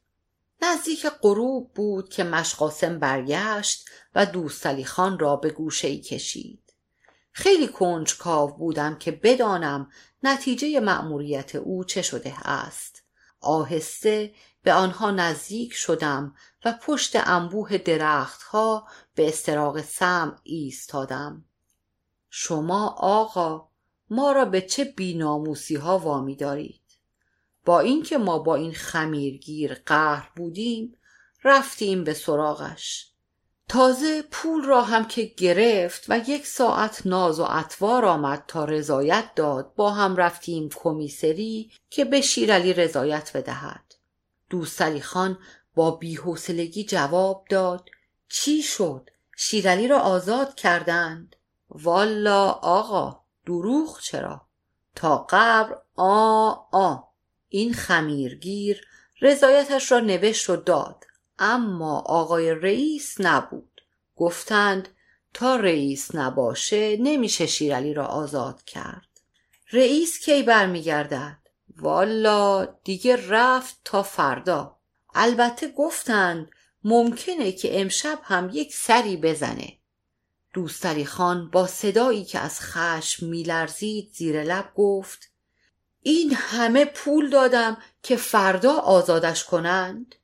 [0.61, 6.73] نزدیک غروب بود که مشقاسم برگشت و دوستلی خان را به گوشه ای کشید.
[7.31, 9.91] خیلی کنجکاو بودم که بدانم
[10.23, 13.03] نتیجه مأموریت او چه شده است.
[13.41, 21.45] آهسته به آنها نزدیک شدم و پشت انبوه درختها به استراق سم ایستادم.
[22.29, 23.67] شما آقا
[24.09, 26.86] ما را به چه بیناموسی ها وامی دارید؟
[27.67, 30.97] با اینکه ما با این خمیرگیر قهر بودیم
[31.43, 33.11] رفتیم به سراغش.
[33.69, 39.35] تازه پول را هم که گرفت و یک ساعت ناز و اطوار آمد تا رضایت
[39.35, 43.95] داد با هم رفتیم کمیسری که به شیرعلی رضایت بدهد.
[44.49, 45.37] دوستعلی خان
[45.75, 47.89] با بیحوصلگی جواب داد
[48.29, 51.35] چی شد؟ شیرعلی را آزاد کردند.
[51.69, 54.41] والا آقا دروغ چرا؟
[54.95, 57.06] تا قبر آ آ.
[57.49, 58.81] این خمیرگیر
[59.21, 61.03] رضایتش را نوشت و داد.
[61.39, 63.81] اما آقای رئیس نبود.
[64.15, 64.89] گفتند
[65.33, 69.07] تا رئیس نباشه نمیشه شیرعلی را آزاد کرد.
[69.71, 71.37] رئیس کی برمیگردد؟
[71.77, 74.77] والا دیگه رفت تا فردا.
[75.13, 76.49] البته گفتند
[76.83, 79.77] ممکنه که امشب هم یک سری بزنه.
[80.53, 85.31] دوستری خان با صدایی که از خشم میلرزید زیر لب گفت
[86.07, 90.15] این همه پول دادم که فردا آزادش کنند.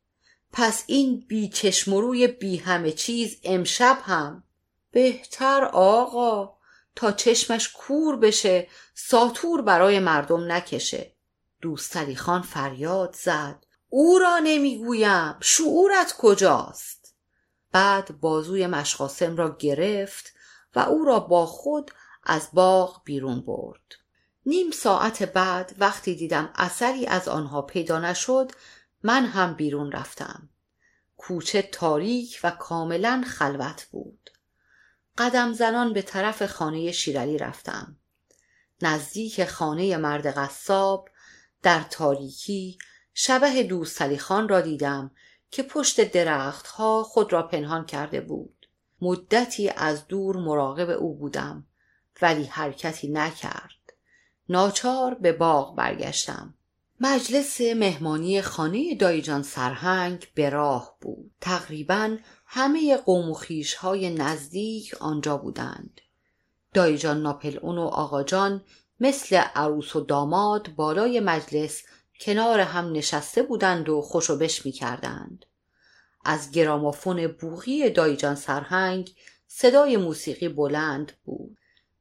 [0.51, 4.43] پس این بی چشم روی بی همه چیز امشب هم.
[4.91, 6.57] بهتر آقا
[6.95, 11.15] تا چشمش کور بشه ساتور برای مردم نکشه.
[11.61, 13.65] دوستالی خان فریاد زد.
[13.89, 17.15] او را نمی‌گویم شعورت کجاست؟
[17.71, 20.33] بعد بازوی مشقاسم را گرفت
[20.75, 21.91] و او را با خود
[22.23, 24.02] از باغ بیرون برد.
[24.45, 28.51] نیم ساعت بعد وقتی دیدم اثری از آنها پیدا نشد
[29.03, 30.49] من هم بیرون رفتم.
[31.17, 34.29] کوچه تاریک و کاملا خلوت بود.
[35.17, 37.95] قدم زنان به طرف خانه شیرلی رفتم.
[38.81, 41.09] نزدیک خانه مرد قصاب
[41.61, 42.77] در تاریکی
[43.13, 45.11] شبه دوستلی خان را دیدم
[45.51, 48.67] که پشت درختها خود را پنهان کرده بود.
[49.01, 51.67] مدتی از دور مراقب او بودم
[52.21, 53.82] ولی حرکتی نکرد.
[54.49, 56.53] ناچار به باغ برگشتم
[56.99, 63.37] مجلس مهمانی خانه دایجان سرهنگ به راه بود تقریبا همه قوم و
[63.79, 66.01] های نزدیک آنجا بودند
[66.73, 68.63] دایجان ناپل اون و آقاجان
[68.99, 71.83] مثل عروس و داماد بالای مجلس
[72.19, 75.45] کنار هم نشسته بودند و خوشوبش می کردند.
[76.25, 79.15] از گرامافون بوغی دایجان سرهنگ
[79.47, 81.57] صدای موسیقی بلند بود.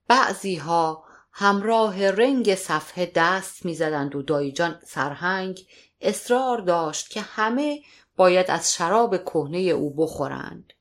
[0.08, 5.66] بعضی ها همراه رنگ صفحه دست می‌زدند و دایجان سرهنگ
[6.00, 7.82] اصرار داشت که همه
[8.16, 10.72] باید از شراب کهنه او بخورند.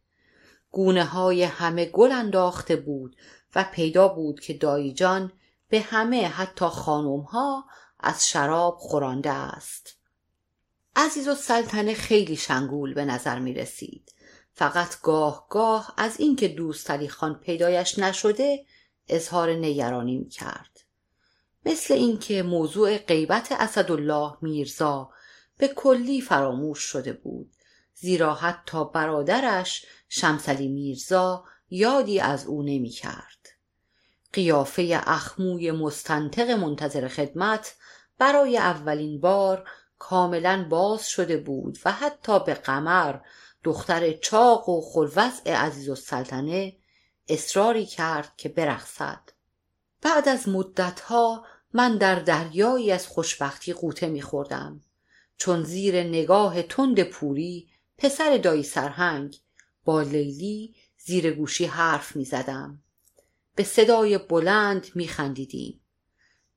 [0.71, 3.15] گونه های همه گل انداخته بود
[3.55, 5.31] و پیدا بود که دایجان
[5.69, 7.65] به همه حتی خانم ها
[7.99, 9.97] از شراب خورانده است.
[10.95, 14.11] عزیز و سلطنه خیلی شنگول به نظر می رسید
[14.53, 18.65] فقط گاه گاه از اینکه دوست علی خان پیدایش نشده
[19.11, 20.79] اظهار نگرانی می کرد.
[21.65, 25.09] مثل اینکه موضوع غیبت اسدالله میرزا
[25.57, 27.51] به کلی فراموش شده بود
[27.93, 33.47] زیرا حتی برادرش شمسلی میرزا یادی از او نمی کرد.
[34.33, 37.75] قیافه اخموی مستنطق منتظر خدمت
[38.17, 39.69] برای اولین بار
[39.99, 43.19] کاملا باز شده بود و حتی به قمر
[43.63, 46.75] دختر چاق و خلوزع عزیز السلطنه
[47.27, 49.19] اصراری کرد که برقصد.
[50.01, 54.81] بعد از مدتها من در دریایی از خوشبختی قوطه میخوردم.
[55.37, 59.37] چون زیر نگاه تند پوری پسر دایی سرهنگ
[59.85, 62.83] با لیلی زیر گوشی حرف می‌زدم.
[63.55, 65.81] به صدای بلند میخندیدیم.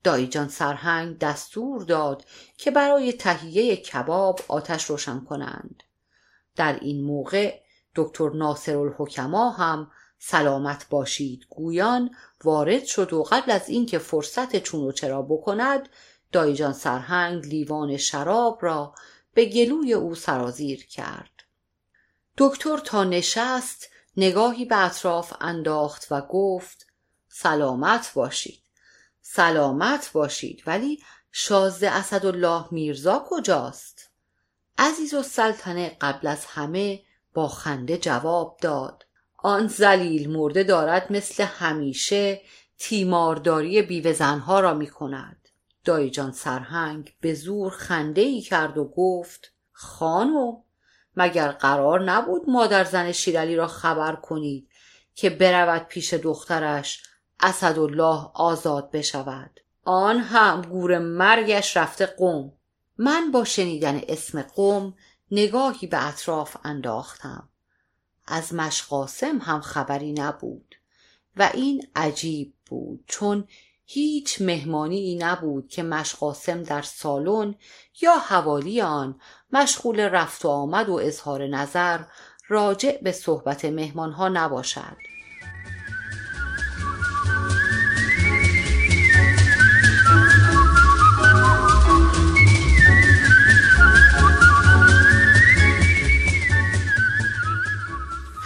[0.03, 2.25] دایی جان سرهنگ دستور داد
[2.57, 5.83] که برای تهیه کباب آتش روشن کنند.
[6.55, 7.61] در این موقع
[7.95, 9.91] دکتر ناصر الحکما هم
[10.27, 11.45] سلامت باشید.
[11.49, 15.89] گویان وارد شد و قبل از اینکه فرصت چون و چرا بکند
[16.31, 18.95] دایجان سرهنگ لیوان شراب را
[19.33, 21.43] به گلوی او سرازیر کرد.
[22.37, 26.87] دکتر تا نشست نگاهی به اطراف انداخت و گفت
[27.27, 28.63] سلامت باشید.
[29.21, 30.63] سلامت باشید.
[30.67, 34.09] ولی شازده اسدالله میرزا کجاست؟
[34.77, 37.01] عزیز و سلطنه قبل از همه
[37.33, 39.04] با خنده جواب داد.
[39.45, 42.41] آن زلیل مرده دارد مثل همیشه
[42.77, 45.49] تیمارداری بیوه زنها را می کند.
[45.83, 50.61] دایجان سرهنگ به زور خنده ای کرد و گفت خانو
[51.15, 54.69] مگر قرار نبود مادر زن شیرلی را خبر کنید
[55.15, 57.03] که برود پیش دخترش
[57.39, 62.53] اسدالله آزاد بشود؟ آن هم گور مرگش رفته قوم
[62.97, 64.93] من با شنیدن اسم قوم
[65.31, 67.49] نگاهی به اطراف انداختم.
[68.27, 70.75] از مشقاسم هم خبری نبود
[71.37, 73.47] و این عجیب بود چون
[73.85, 77.55] هیچ مهمانی نبود که مشقاسم در سالن
[78.01, 79.19] یا حوالی آن
[79.53, 81.99] مشغول رفت و آمد و اظهار نظر
[82.47, 85.14] راجع به صحبت مهمان ها نباشد.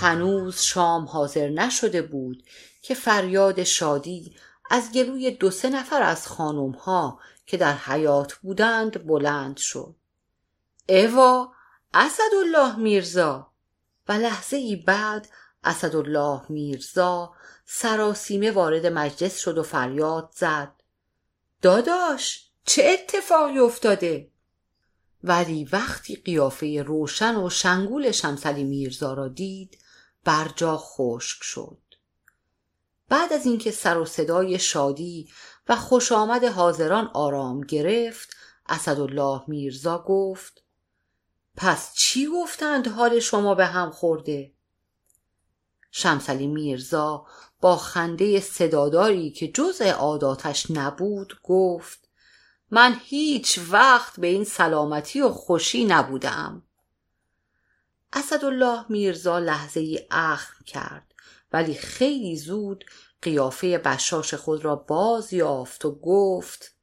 [0.02, 2.44] هنوز شام حاضر نشده بود
[2.82, 4.36] که فریاد شادی
[4.72, 9.96] از گلوی دو سه نفر از خانم ها که در حیات بودند بلند شد.
[10.90, 11.52] اوا
[11.94, 13.52] اسدالله میرزا.
[14.08, 15.30] و لحظه ای بعد
[15.64, 17.34] اسدالله میرزا
[17.66, 20.72] سراسیمه وارد مجلس شد و فریاد زد.
[21.62, 24.32] داداش چه اتفاقی افتاده؟
[25.24, 29.78] ولی وقتی قیافه روشن و شنگول شمسلی میرزا را دید
[30.24, 31.78] برجا خشک شد.
[33.10, 35.30] بعد از اینکه سر و صدای شادی
[35.70, 38.30] و خوش آمد حاضران آرام گرفت
[38.70, 40.64] اسدالله میرزا گفت
[41.56, 44.54] پس چی گفتند حال شما به هم خورده؟
[45.92, 47.26] شمسلی میرزا
[47.62, 52.10] با خنده صداداری که جزء عاداتش نبود گفت
[52.72, 56.64] من هیچ وقت به این سلامتی و خوشی نبودم.
[58.14, 61.14] اسدالله میرزا لحظه ای اخم کرد
[61.54, 62.86] ولی خیلی زود
[63.22, 66.76] قیافه بشاش خود را باز یافت و گفت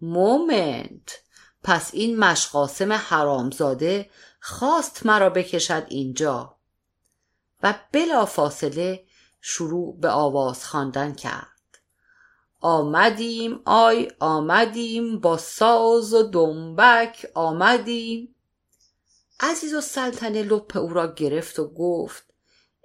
[0.00, 1.22] مومنت
[1.62, 6.56] پس این مشقاسم حرامزاده خواست مرا بکشد اینجا.
[7.62, 9.04] و بلا فاصله
[9.40, 11.46] شروع به آواز خواندن کرد.
[12.60, 18.34] آمدیم آی آمدیم با ساز و دنبک آمدیم.
[19.40, 22.34] عزیزالسلطنه لپ او را گرفت و گفت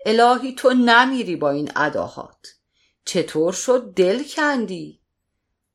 [0.05, 2.47] الهی تو نمیری با این اداهات.
[3.05, 5.01] چطور شد؟ دل کندی.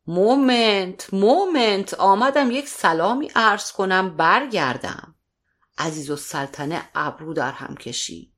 [0.06, 5.14] moment moment آمدم یک سلامی عرض کنم برگردم.
[5.78, 8.32] عزیزالسلطنه ابرو در هم کشید.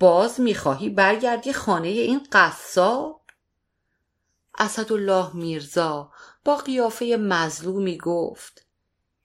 [0.00, 3.22] باز می‌خواهی برگردی خانه این قصاب؟
[4.58, 6.12] اسدالله میرزا
[6.44, 8.66] با قیافه مظلومی گفت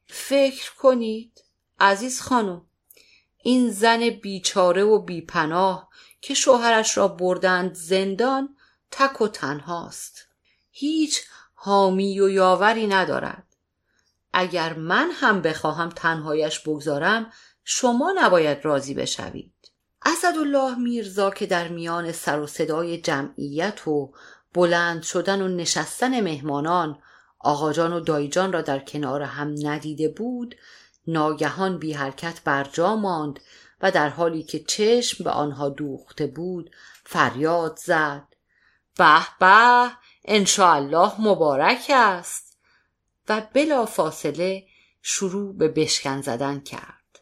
[0.08, 1.45] فکر کنید
[1.80, 2.62] عزیز خانم
[3.38, 5.90] این زن بیچاره و بیپناه
[6.22, 8.56] که شوهرش را بردند زندان
[8.92, 10.28] تک و تنهاست.
[10.72, 11.22] هیچ
[11.54, 13.44] حامی و یاوری ندارد.
[14.34, 17.32] اگر من هم بخواهم تنهایش بگذارم
[17.64, 19.54] شما نباید راضی بشوید.
[20.06, 24.14] اسدالله میرزا که در میان سر و صدای جمعیت و
[24.54, 27.00] بلند شدن و نشستن مهمانان
[27.40, 30.56] آقاجان و دایجان را در کنار هم ندیده بود
[31.08, 33.40] ناگهان بی حرکت بر جا ماند
[33.82, 36.72] و در حالی که چشم به آنها دوخته بود
[37.04, 38.28] فریاد زد.
[38.98, 39.92] به به
[40.60, 42.58] الله مبارک است.
[43.30, 44.64] و بلا فاصله
[45.02, 47.20] شروع به بشکن زدن کرد.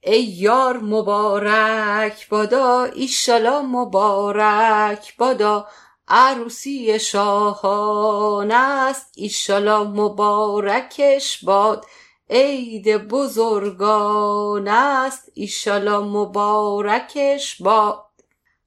[0.00, 5.68] ای یار مبارک بادا ایشالا مبارک بادا
[6.08, 11.86] عروسی شاهان است ایشالا مبارکش باد.
[12.34, 18.06] عید بزرگان است ایشالا مبارکش باد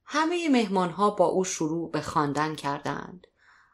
[0.05, 3.27] همه مهمان ها با او شروع به خواندن کردند.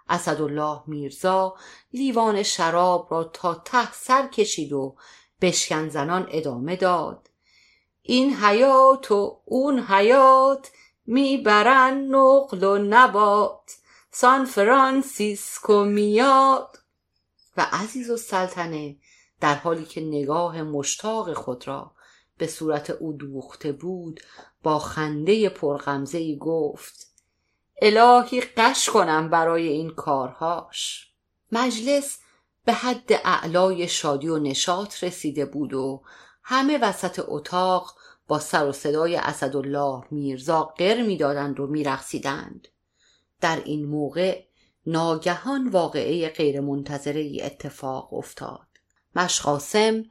[0.10, 1.56] اسدالله میرزا
[1.94, 4.96] لیوان شراب را تا ته سر کشید و
[5.42, 7.30] بشکن زنان ادامه داد.
[8.02, 10.72] این حیات و اون حیات
[11.06, 13.78] می‌برن نقل و نبات.
[14.12, 16.78] سان فرانسیسکو میاد.
[17.58, 18.96] و عزیز و سلطنه
[19.42, 21.92] در حالی که نگاه مشتاق خود را
[22.38, 24.20] به صورت او دوخته بود
[24.64, 27.08] با خنده پرغمزه ای گفت
[27.82, 31.12] الهی قش کنم برای این کارهاش.
[31.52, 32.20] مجلس
[32.66, 36.04] به حد اعلای شادی و نشاط رسیده بود و
[36.44, 37.96] همه وسط اتاق
[38.28, 42.68] با سر و صدای اسدالله میرزا قر می‌دادند و میرقصیدند.
[43.42, 44.44] در این موقع
[44.86, 48.71] ناگهان واقعه غیرمنتظره ای اتفاق افتاد.
[49.16, 50.04] مشقاسم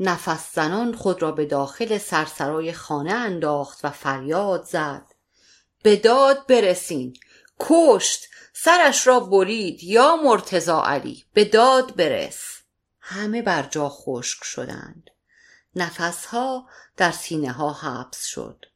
[0.00, 5.06] نفس زنان خود را به داخل سرسرای خانه انداخت و فریاد زد.
[5.82, 7.16] به داد برسین.
[7.60, 8.26] کشت.
[8.52, 11.24] سرش را برید یا مرتزا علی.
[11.34, 12.60] به داد برس.
[13.00, 15.10] همه بر جا خشک شدند.
[15.76, 18.66] نفسها در سینه ها حبس شد.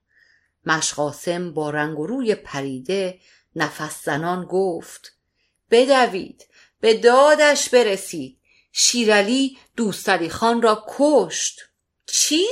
[0.67, 3.21] مشقاسم با رنگ و روی پریده
[3.57, 5.13] نفس زنان گفت
[5.71, 6.47] بدوید.
[6.81, 8.39] به دادش برسید.
[8.77, 11.61] شیرعلی دوستری خان را کشت.
[12.07, 12.47] چی؟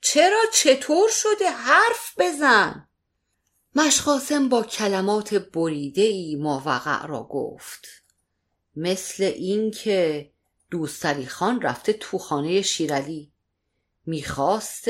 [0.00, 2.88] چرا چطور شده حرف بزن؟
[3.74, 7.88] مشقاسم با کلمات بریده ای ماوقع را گفت.
[8.76, 10.30] مثل اینکه
[10.70, 13.32] دوستری خان رفته تو خانه شیرعلی
[14.06, 14.88] می‌خواست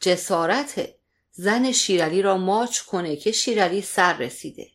[0.00, 0.94] جسارت
[1.30, 4.70] زن شیرعلی را ماچ کنه که شیرعلی سر رسیده.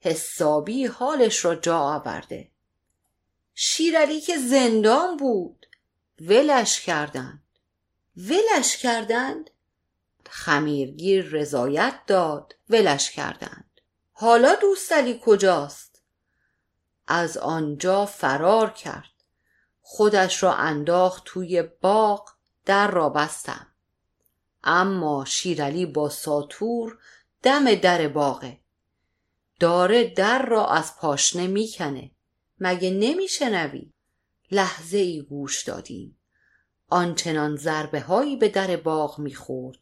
[0.00, 2.55] حسابی حالش را جا آورده.
[3.58, 5.66] شیرعلی که زندان بود.
[6.20, 7.42] ولش کردند.
[8.16, 9.50] ولش کردند.
[10.30, 12.56] خمیرگیر رضایت داد.
[12.68, 13.80] ولش کردند.
[14.12, 16.02] حالا دوستعلی کجاست؟
[17.06, 19.12] از آنجا فرار کرد.
[19.82, 22.30] خودش را انداخت توی باغ
[22.64, 23.66] در را بستم.
[24.64, 26.98] اما شیرعلی با ساتور
[27.42, 28.60] دم در باغه.
[29.60, 32.10] داره در را از پاشنه می‌کنه.
[32.60, 33.92] مگه نمیشنوی؟
[34.50, 36.18] لحظه ای گوش دادیم.
[36.88, 39.78] آنچنان ضربه هایی به در باغ می‌خورد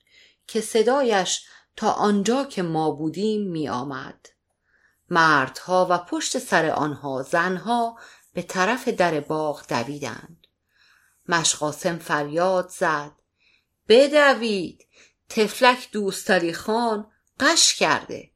[0.47, 1.47] که صدایش
[1.77, 4.29] تا آنجا که ما بودیم می آمد.
[5.11, 7.99] مردها و پشت سر آنها زنها
[8.35, 10.47] به طرف در باغ دویدند.
[11.29, 13.12] مشقاسم فریاد زد.
[13.89, 14.87] بدوید.
[15.29, 18.31] تفلک دوستری خان قش کرده.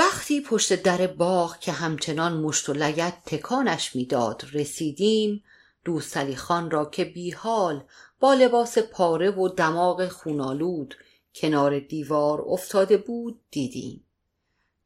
[0.00, 5.44] وقتی پشت در باغ که همچنان مشت و لگت تکانش می‌داد رسیدیم
[5.84, 7.84] دوستعلی خان را که بیحال
[8.20, 10.94] با لباس پاره و دماغ خونالود
[11.34, 14.04] کنار دیوار افتاده بود دیدیم.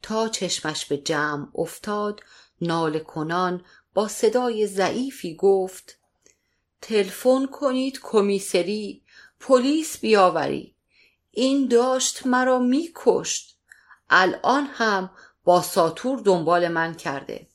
[0.03, 2.21] تا چشمش به جمع افتاد
[2.61, 5.99] نال کنان با صدای ضعیفی گفت
[6.83, 9.03] تلفن کنید کمیسری
[9.41, 10.75] پلیس بیاورید.
[11.31, 13.54] این داشت مرا میکشت.
[14.11, 15.11] الان هم
[15.45, 17.49] با ساتور دنبال من کرده.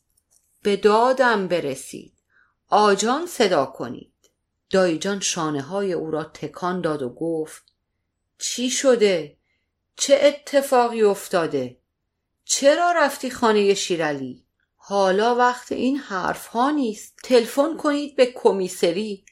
[0.63, 2.13] به دادم برسید.
[2.67, 4.13] آجان صدا کنید.
[4.69, 7.63] دایجان شانه های او را تکان داد و گفت
[8.37, 9.37] چی شده؟
[9.95, 11.79] چه اتفاقی افتاده؟
[12.43, 14.45] چرا رفتی خانه شیرعلی؟
[14.75, 17.15] حالا وقت این حرف ها نیست.
[17.23, 19.25] تلفن کنید به کمیسری.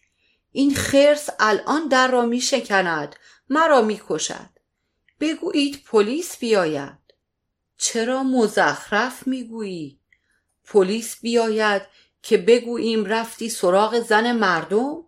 [0.52, 3.16] این خرس الان در را می شکند
[3.50, 4.50] مرا می کشد
[5.20, 7.07] بگویید پلیس بیاید.
[7.78, 10.00] چرا مزخرف می گویی؟
[10.66, 11.82] پلیس بیاید
[12.22, 15.04] که بگوییم رفتی سراغ زن مردم؟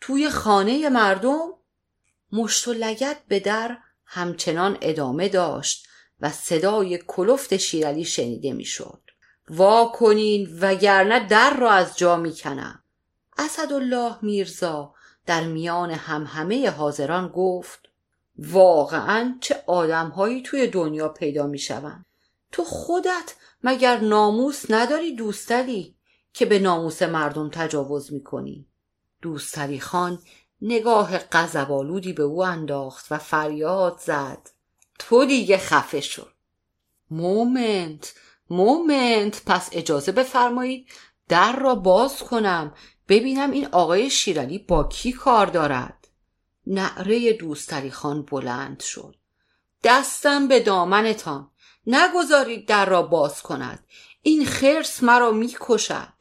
[0.00, 1.48] توی خانه مردم؟
[2.32, 5.86] مشت و لگت به در همچنان ادامه داشت
[6.20, 9.02] و صدای کلفت شیرعلی شنیده می‌شد.
[9.48, 12.82] وا کنین وگرنه در را از جا می‌کنم
[13.38, 14.94] اسدالله میرزا
[15.26, 17.89] در میان همهمه حاضران گفت
[18.38, 22.06] واقعا چه آدمهایی توی دنیا پیدا می‌شوند.
[22.52, 25.96] تو خودت مگر ناموس نداری دوستری
[26.32, 28.66] که به ناموس مردم تجاوز می‌کنی؟
[29.22, 30.18] دوستری خان
[30.62, 34.50] نگاه غضبآلودی به او انداخت و فریاد زد.
[34.98, 36.32] تو دیگه خفه شد
[37.10, 38.14] مومنت
[38.50, 39.42] مومنت.
[39.46, 40.88] پس اجازه بفرمایید
[41.28, 42.74] در را باز کنم
[43.08, 45.99] ببینم این آقای شیرالی با کی کار دارد.
[46.70, 49.14] نعره دوستری خان بلند شد.
[49.84, 51.50] دستم به دامنتان.
[51.86, 53.86] نگذارید در را باز کند.
[54.22, 56.12] این خرس مرا می‌کشد.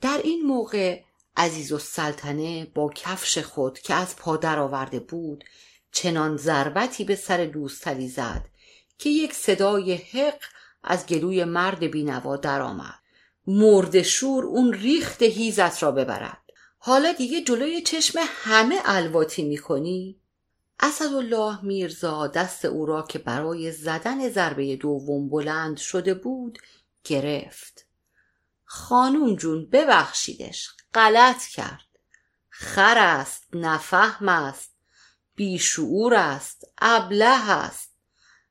[0.00, 1.02] در این موقع
[1.36, 5.44] عزیز و سلطنه با کفش خود که از پادر آورده بود
[5.92, 8.44] چنان ضربتی به سر دوستری زد
[8.98, 10.40] که یک صدای حق
[10.82, 12.98] از گلوی مرد بینوا درآمد.
[13.46, 16.43] مرد شور اون ریخت هیزت را ببرد.
[16.86, 20.20] حالا دیگه جلوی چشم همه الواتی می‌کنی؟
[20.80, 26.58] اسدالله میرزا دست او را که برای زدن ضربه دوم بلند شده بود
[27.04, 27.86] گرفت.
[28.64, 31.88] خانوم جون ببخشیدش غلط کرد.
[32.48, 34.74] خر است نفهم است
[35.34, 37.92] بیشعور است ابله است.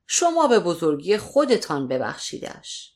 [0.08, 2.94] شما به بزرگی خودتان ببخشیدش.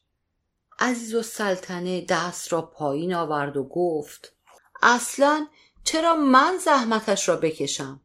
[0.79, 4.36] عزیز و سلطنه دست را پایین آورد و گفت
[4.81, 5.47] اصلا
[5.83, 8.01] چرا من زحمتش را بکشم؟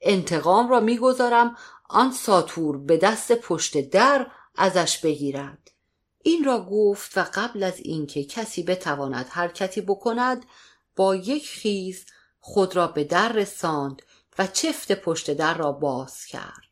[0.00, 1.56] انتقام را می‌گذارم
[1.88, 5.70] آن ساتور به دست پشت در ازش بگیرد.
[6.22, 10.46] این را گفت و قبل از اینکه کسی بتواند حرکتی بکند
[10.96, 12.06] با یک خیز
[12.40, 14.02] خود را به در رساند
[14.38, 16.70] و چفت پشت در را باز کرد.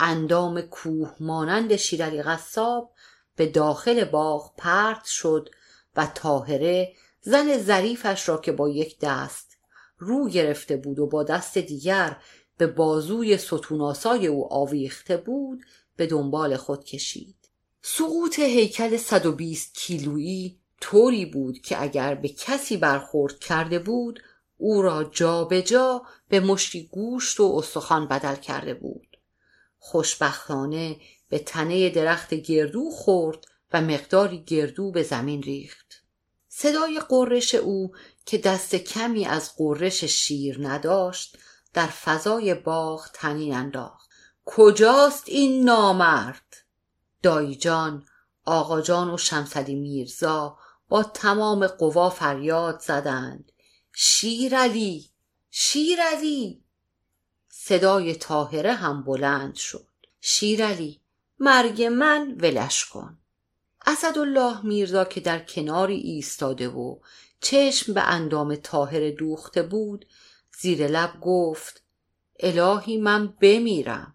[0.00, 2.92] اندام کوه مانند شیرعلی قصاب
[3.36, 5.48] به داخل باغ پرت شد
[5.96, 9.58] و تاهره زن ظریفش را که با یک دست
[9.98, 12.16] رو گرفته بود و با دست دیگر
[12.56, 15.64] به بازوی ستوناسای او آویخته بود
[15.96, 17.36] به دنبال خود کشید.
[17.82, 24.22] سقوط هیکل 120 کیلویی طوری بود که اگر به کسی برخورد کرده بود
[24.56, 29.16] او را جابجا جا به مشتی گوشت و استخوان بدل کرده بود.
[29.78, 30.96] خوشبختانه
[31.28, 36.01] به تنه درخت گردو خورد و مقداری گردو به زمین ریخت.
[36.54, 37.92] صدای قررش او
[38.26, 41.38] که دست کمی از قررش شیر نداشت
[41.74, 44.10] در فضای باغ تنین انداخت.
[44.44, 46.56] کجاست این نامرد؟
[47.22, 48.06] دایجان
[48.44, 53.52] آقاجان و شمسدی میرزا با تمام قوا فریاد زدند.
[53.92, 55.10] شیر علی
[55.50, 56.64] شیر علی!
[57.48, 59.88] صدای تاهره هم بلند شد.
[60.20, 61.00] شیر علی
[61.38, 63.21] مرگ من ولش کن.
[63.86, 66.98] اسدالله میرزا که در کناری ایستاده و
[67.40, 70.06] چشم به اندام تاهر دوخته بود
[70.60, 71.82] زیر لب گفت
[72.40, 74.14] الهی من بمیرم.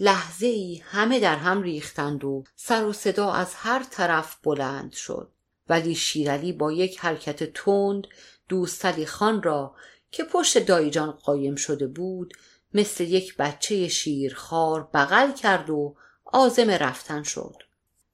[0.00, 5.32] لحظه ای همه در هم ریختند و سر و صدا از هر طرف بلند شد.
[5.68, 8.06] ولی شیرعلی با یک حرکت تند
[8.48, 9.74] دوستعلی خان را
[10.10, 12.34] که پشت دایجان قایم شده بود
[12.74, 17.69] مثل یک بچه شیرخوار بغل کرد و عازم رفتن شد.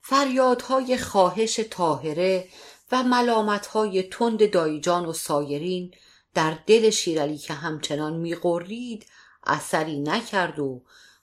[0.09, 2.48] فریادهای خواهش تاهره
[2.92, 5.94] و ملامتهای تند دایجان و سایرین
[6.34, 9.07] در دل شیرعلی که همچنان میقرید
[9.46, 10.82] اثری نکرد و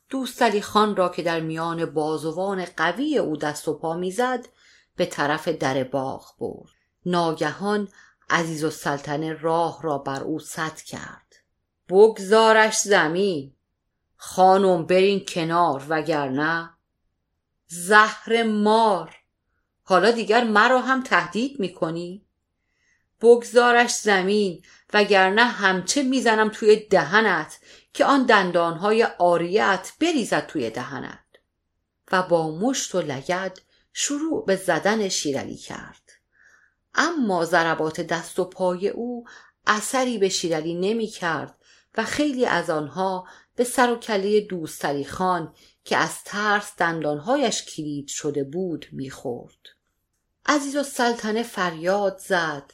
[0.09, 4.47] دوستالی خان را که در میان بازوان قوی او دست و پا می‌زد
[4.95, 6.71] به طرف در باغ برد.
[7.05, 7.87] ناگهان
[8.29, 11.35] عزیز و سلطنه راه را بر او سد کرد.
[11.89, 13.53] بگذارش زمین.
[14.15, 16.72] خانم برین کنار وگرنه
[17.73, 19.15] زهر مار.
[19.83, 22.25] حالا دیگر مرا هم تهدید می‌کنی؟
[23.21, 24.63] بگذارش زمین
[24.93, 27.59] وگرنه همچه می‌زنم توی دهنت
[27.93, 31.19] که آن دندانهای آریت بریزد توی دهنت.
[32.11, 33.59] و با مشت و لگد
[33.93, 36.11] شروع به زدن شیرلی کرد.
[36.95, 39.25] اما ضربات دست و پای او
[39.67, 41.55] اثری به شیرلی نمی کرد
[41.97, 45.53] و خیلی از آنها به سر و کله دوستری خان
[45.83, 49.57] که از ترس دندانهایش کلید شده بود می‌خورد.
[50.45, 52.73] عزیز و سلطنه فریاد زد.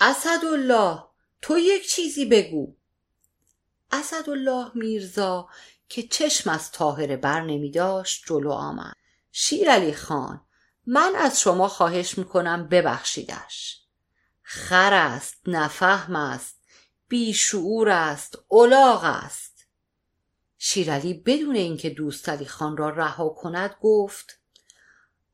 [0.00, 1.02] اسدالله
[1.42, 2.76] تو یک چیزی بگو.
[3.92, 5.48] اسدالله میرزا
[5.88, 8.96] که چشم از تاهره بر نمی داشت جلو آمد.
[9.32, 10.40] شیر خان
[10.86, 13.82] من از شما خواهش می‌کنم ببخشیدش.
[14.42, 16.58] خر است نفهم است
[17.08, 19.47] بیشعور است الاغ است.
[20.58, 24.40] شیرعلی بدون اینکه دوست خان را رها کند گفت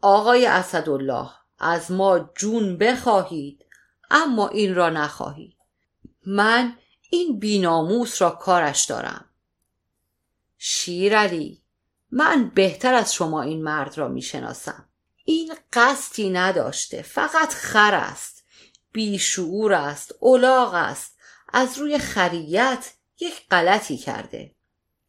[0.00, 3.64] آقای اسدالله از ما جون بخواهید
[4.10, 5.56] اما این را نخواهید
[6.26, 6.76] من
[7.10, 9.24] این بیناموس را کارش دارم.
[10.58, 11.62] شیرعلی
[12.10, 14.88] من بهتر از شما این مرد را می‌شناسم.
[15.24, 18.44] این قصدی نداشته فقط خر است
[18.92, 21.18] بیشعور است اولاغ است
[21.52, 24.54] از روی خریت یک غلطی کرده.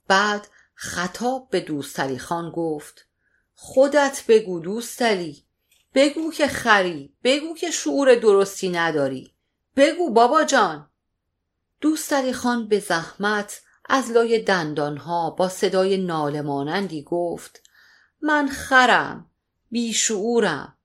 [0.07, 3.07] بعد خطاب به دوستلی خان گفت
[3.53, 5.45] خودت بگو دوستلی
[5.93, 9.35] بگو که خری بگو که شعور درستی نداری
[9.75, 10.89] بگو بابا جان.
[11.81, 17.61] دوستلی خان به زحمت از لای دندانها با صدای ناله مانندی گفت
[18.21, 19.29] من خرم
[19.71, 20.77] بیشعورم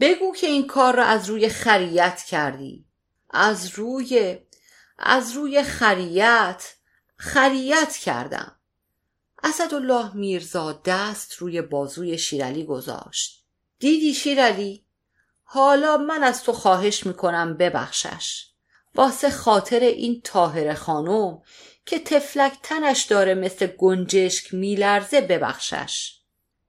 [0.00, 2.86] بگو که این کار را از روی خریت کردی.
[3.30, 4.38] از روی
[4.98, 6.74] از روی خریت
[7.24, 8.56] خریت کردم.
[9.42, 13.44] اسدالله میرزا دست روی بازوی شیرعلی گذاشت.
[13.78, 14.84] دیدی شیرعلی
[15.42, 18.46] حالا من از تو خواهش می‌کنم ببخشش.
[18.94, 21.42] واسه خاطر این تاهر خانم
[21.86, 26.20] که تفلک تنش داره مثل گنجشک میلرزه ببخشش.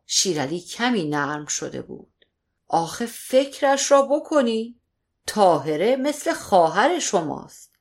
[0.06, 2.26] شیرعلی کمی نرم شده بود.
[2.68, 4.80] آخه فکرش را بکنی
[5.28, 7.73] تاهره مثل خواهر شماست.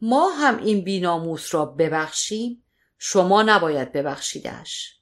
[0.00, 2.62] ما هم این بیناموس را ببخشیم
[2.98, 4.96] شما نباید ببخشیدش.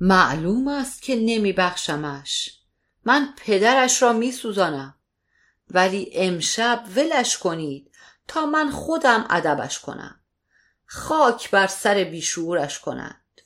[0.00, 2.58] معلوم است که نمی بخشمش
[3.04, 4.94] من پدرش را می سوزانم
[5.70, 7.90] ولی امشب ولش کنید
[8.28, 10.20] تا من خودم ادبش کنم.
[10.86, 13.40] خاک بر سر بیشورش کنند.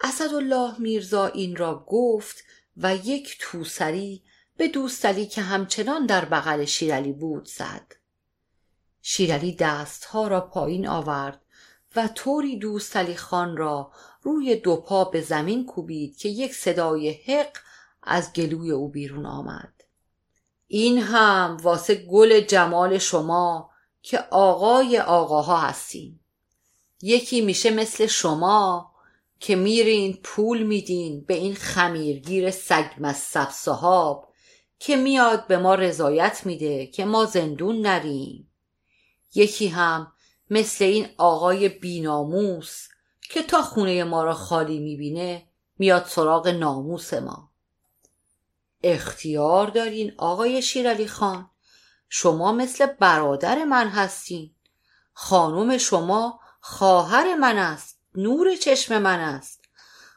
[0.00, 2.44] اسدالله میرزا این را گفت
[2.76, 4.22] و یک توسری
[4.56, 7.97] به دوستلی که همچنان در بغل شیرعلی بود زد.
[9.10, 11.42] شیرعلی دستها را پایین آورد
[11.96, 13.92] و طوری دوستلی خان را
[14.22, 17.56] روی دو پا به زمین کوبید که یک صدای حق
[18.02, 19.72] از گلوی او بیرون آمد.
[20.66, 23.70] این هم واسه گل جمال شما
[24.02, 26.20] که آقای آقاها هستین.
[27.02, 28.92] یکی میشه مثل شما
[29.40, 34.32] که میرین پول میدین به این خمیرگیر سگ مصب صحاب
[34.78, 38.47] که میاد به ما رضایت میده که ما زندون نریم.
[39.34, 40.12] یکی هم
[40.50, 42.88] مثل این آقای بیناموس
[43.30, 45.48] که تا خونه ما را خالی می‌بینه
[45.78, 47.50] میاد سراغ ناموس ما.
[48.82, 51.50] اختیار دارین آقای شیرالی خان.
[52.08, 54.54] شما مثل برادر من هستین.
[55.12, 58.00] خانم شما خواهر من است.
[58.14, 59.64] نور چشم من است.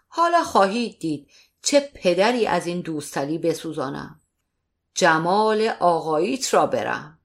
[0.07, 1.29] حالا خواهید دید
[1.63, 4.21] چه پدری از این دوستلی بسوزانم.
[4.95, 7.20] جمال آقاییت را برم.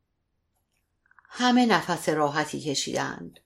[1.38, 3.40] همه نفس راحتی کشیدند.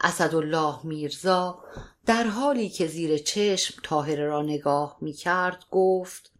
[0.00, 1.64] اسدالله میرزا
[2.06, 6.32] در حالی که زیر چشم تاهره را نگاه می کرد گفت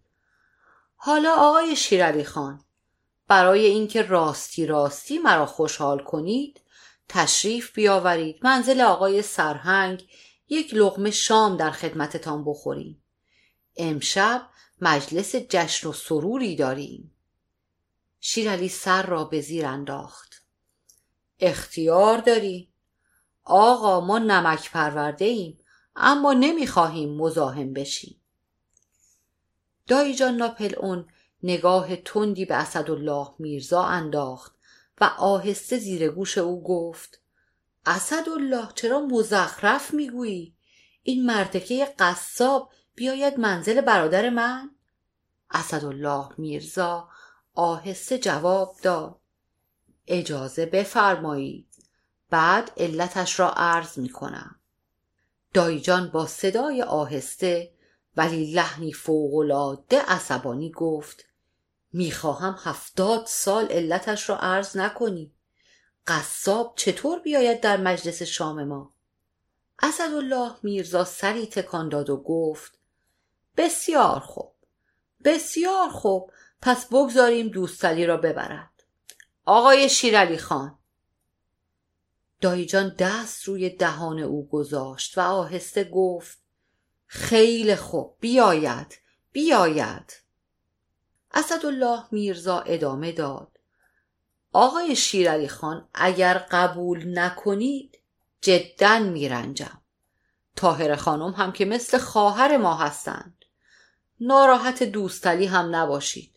[0.96, 2.64] حالا آقای شیرعلی خان
[3.28, 6.61] برای اینکه راستی راستی مرا خوشحال کنید
[7.09, 8.38] تشریف بیاورید.
[8.42, 10.07] منزل آقای سرهنگ
[10.48, 13.03] یک لغمه شام در خدمتتان بخوریم.
[13.76, 14.48] امشب
[14.80, 17.16] مجلس جشن و سروری داریم.
[18.20, 20.32] شیرعلی سر را به زیر انداخت.
[21.43, 22.72] اختیار داری.
[23.45, 25.59] آقا ما نمک پرورده ایم
[25.97, 28.20] اما نمی‌خواهیم مزاحم بشیم.
[29.86, 31.09] دایی جان ناپل اون
[31.43, 34.55] نگاه تندی به اسدالله میرزا انداخت
[35.01, 37.20] و آهسته زیر گوش او گفت
[37.86, 40.57] اسدالله چرا مزخرف می‌گویی؟
[41.03, 44.70] این مرتکه قصاب بیاید منزل برادر من؟
[45.51, 47.09] اسدالله میرزا
[47.55, 49.21] آهسته جواب داد.
[50.07, 51.66] اجازه بفرمایید.
[52.30, 54.57] بعد علتش را عرض می کنم
[55.55, 57.72] دایجان با صدای آهسته
[58.16, 61.24] ولی لحنی فوقالعاده عصبانی گفت
[61.92, 65.32] می‌خواهم هفتاد سال علتش را عرض نکنی.
[66.07, 68.92] قصاب چطور بیاید در مجلس شام ما؟
[69.82, 72.78] اسدالله میرزا سری تکان داد و گفت
[73.57, 74.53] بسیار خوب
[75.24, 76.30] بسیار خوب
[76.62, 78.71] پس بگذاریم دوستلی را ببرد.
[79.45, 80.78] آقای شیرعلی خان.
[82.40, 86.38] دایجان دست روی دهان او گذاشت و آهسته گفت
[87.07, 88.99] خیلی خوب بیاید
[89.32, 90.12] بیاید.
[91.34, 93.59] اسدالله میرزا ادامه داد.
[94.53, 97.99] آقای شیرعلی خان اگر قبول نکنید
[98.40, 99.80] جدا میرنجم.
[100.57, 103.45] تاهر خانم هم که مثل خواهر ما هستند.
[104.20, 106.36] ناراحت دوستلی هم نباشید.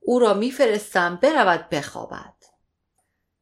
[0.00, 2.37] او را میفرستم برود بخوابد.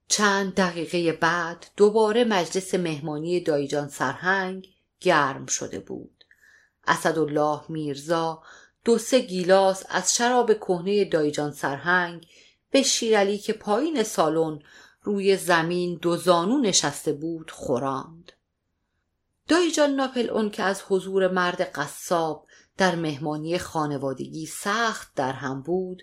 [0.09, 4.69] چند دقیقه بعد دوباره مجلس مهمانی دایجان سرهنگ
[5.01, 6.25] گرم شده بود.
[6.87, 8.43] اسدالله میرزا
[8.85, 12.27] دو سه گیلاس از شراب کهنه دایجان سرهنگ
[12.71, 14.59] به شیرعلی که پایین سالن
[15.03, 18.33] روی زمین دو زانو نشسته بود خوراند.
[19.49, 22.47] دایجان ناپل اون که از حضور مرد قصاب
[22.77, 26.03] در مهمانی خانوادگی سخت در هم بود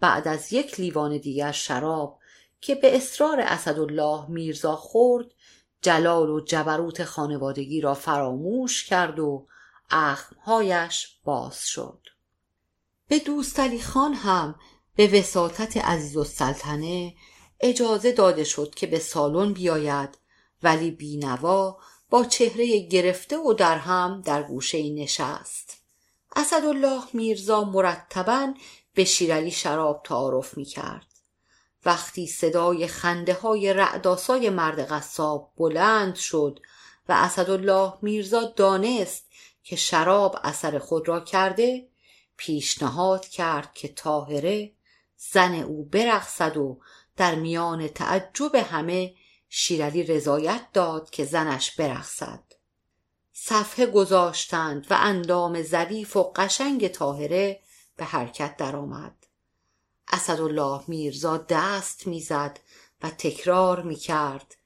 [0.00, 2.18] بعد از یک لیوان دیگر شراب
[2.62, 5.26] که به اصرار اسدالله میرزا خورد
[5.82, 9.46] جلال و جبروت خانوادگی را فراموش کرد و
[9.90, 12.08] اخمهایش باز شد.
[13.08, 14.54] به دوستالی خان هم
[14.96, 17.14] به وساطت عزیز السلطنه
[17.60, 20.18] اجازه داده شد که به سالن بیاید
[20.62, 21.78] ولی بینوا
[22.10, 25.82] با چهره گرفته و در هم در گوشه نشست.
[26.36, 28.54] اسدالله میرزا مرتبا
[28.94, 31.11] به شیرعلی شراب تعارف می کرد
[31.84, 36.60] وقتی صدای خنده های رعداسای مرد قصاب بلند شد
[37.08, 39.26] و اسدالله میرزا دانست
[39.64, 41.88] که شراب اثر خود را کرده
[42.36, 44.72] پیشنهاد کرد که تاهره
[45.16, 46.80] زن او برقصد و
[47.16, 49.14] در میان تعجب همه
[49.48, 52.42] شیرعلی رضایت داد که زنش برقصد.
[53.32, 57.60] صفحه گذاشتند و اندام ظریف و قشنگ تاهره
[57.96, 59.21] به حرکت درآمد.
[60.12, 62.60] اسدالله میرزا دست می‌زد
[63.02, 64.56] و تکرار می‌کرد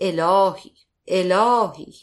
[0.00, 0.72] الهی
[1.08, 1.94] الهی.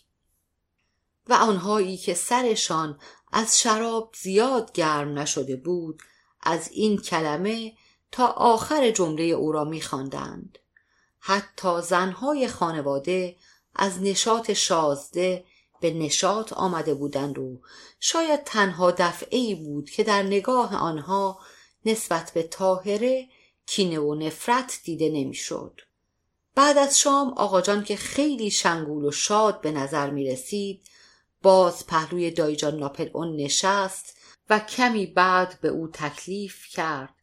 [1.27, 2.99] و آنهایی که سرشان
[3.31, 6.01] از شراب زیاد گرم نشده بود
[6.41, 7.73] از این کلمه
[8.11, 10.59] تا آخر جمله او را میخواندند.
[11.19, 13.35] حتی زنهای خانواده
[13.75, 15.45] از نشاط شازده
[15.81, 17.61] به نشاط آمده بودند و
[17.99, 21.39] شاید تنها دفعه بود که در نگاه آنها
[21.85, 23.27] نسبت به تاهره
[23.65, 25.81] کینه و نفرت دیده نمی‌شد.
[26.55, 30.81] بعد از شام آقاجان که خیلی شنگول و شاد به نظر می رسید
[31.41, 34.17] باز پهلوی دایجان ناپل اون نشست
[34.49, 37.13] و کمی بعد به او تکلیف کرد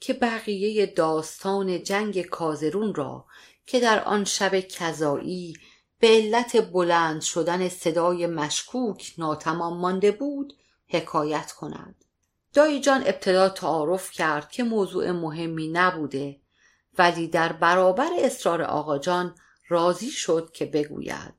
[0.00, 3.26] که بقیه داستان جنگ کازرون را
[3.66, 5.54] که در آن شب کذایی
[6.00, 10.52] به علت بلند شدن صدای مشکوک ناتمام مانده بود
[10.88, 12.03] حکایت کند
[12.54, 16.40] دایی جان ابتدا تعارف کرد که موضوع مهمی نبوده
[16.98, 19.34] ولی در برابر اصرار آقا جان
[19.68, 21.34] راضی شد که بگوید.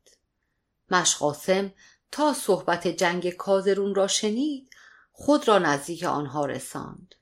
[0.91, 1.73] مشقاسم
[2.11, 4.69] تا صحبت جنگ کازرون را شنید
[5.11, 7.15] خود را نزدیک آنها رساند.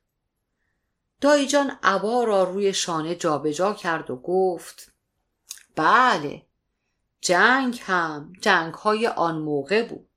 [1.21, 4.91] دایجان عبا را روی شانه جابجا جا کرد و گفت
[5.75, 6.45] بله
[7.21, 10.09] جنگ هم جنگ های آن موقع بود.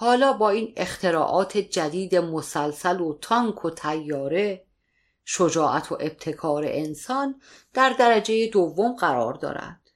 [0.00, 4.64] حالا با این اختراعات جدید مسلسل و تانک و تیاره
[5.24, 7.40] شجاعت و ابتکار انسان
[7.74, 9.90] در درجه دوم قرار دارد.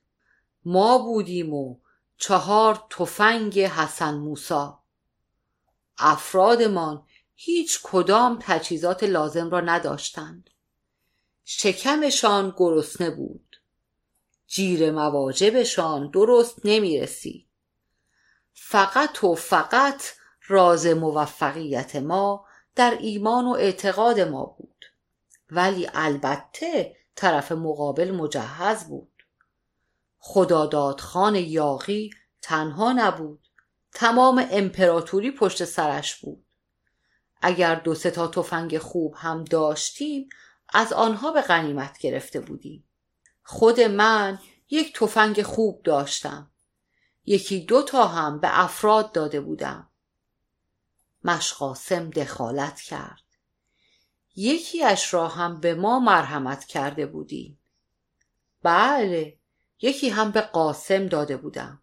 [0.64, 1.76] ما بودیم و
[2.16, 4.82] چهار تفنگ حسن موسا
[5.98, 10.50] افرادمان هیچ کدام تجهیزات لازم را نداشتند.
[11.44, 13.56] شکمشان گرسنه بود.
[14.46, 17.53] جیر مواجبشان درست نمی رسید
[18.54, 20.02] فقط و فقط
[20.46, 24.84] راز موفقیت ما در ایمان و اعتقاد ما بود.
[25.50, 29.12] ولی البته طرف مقابل مجهز بود.
[30.18, 32.10] خدادادخان یاقی
[32.42, 33.40] تنها نبود.
[33.92, 36.44] تمام امپراتوری پشت سرش بود.
[37.42, 40.28] اگر دو سه تا تفنگ خوب هم داشتیم
[40.68, 42.88] از آنها به غنیمت گرفته بودیم.
[43.42, 44.38] خود من
[44.70, 46.50] یک تفنگ خوب داشتم.
[47.26, 49.90] یکی دو تا هم به افراد داده بودم.
[51.24, 53.24] مشقاسم دخالت کرد.
[54.36, 57.58] یکی اش را هم به ما مرحمت کرده بودی
[58.62, 59.38] بله
[59.80, 61.82] یکی هم به قاسم داده بودم.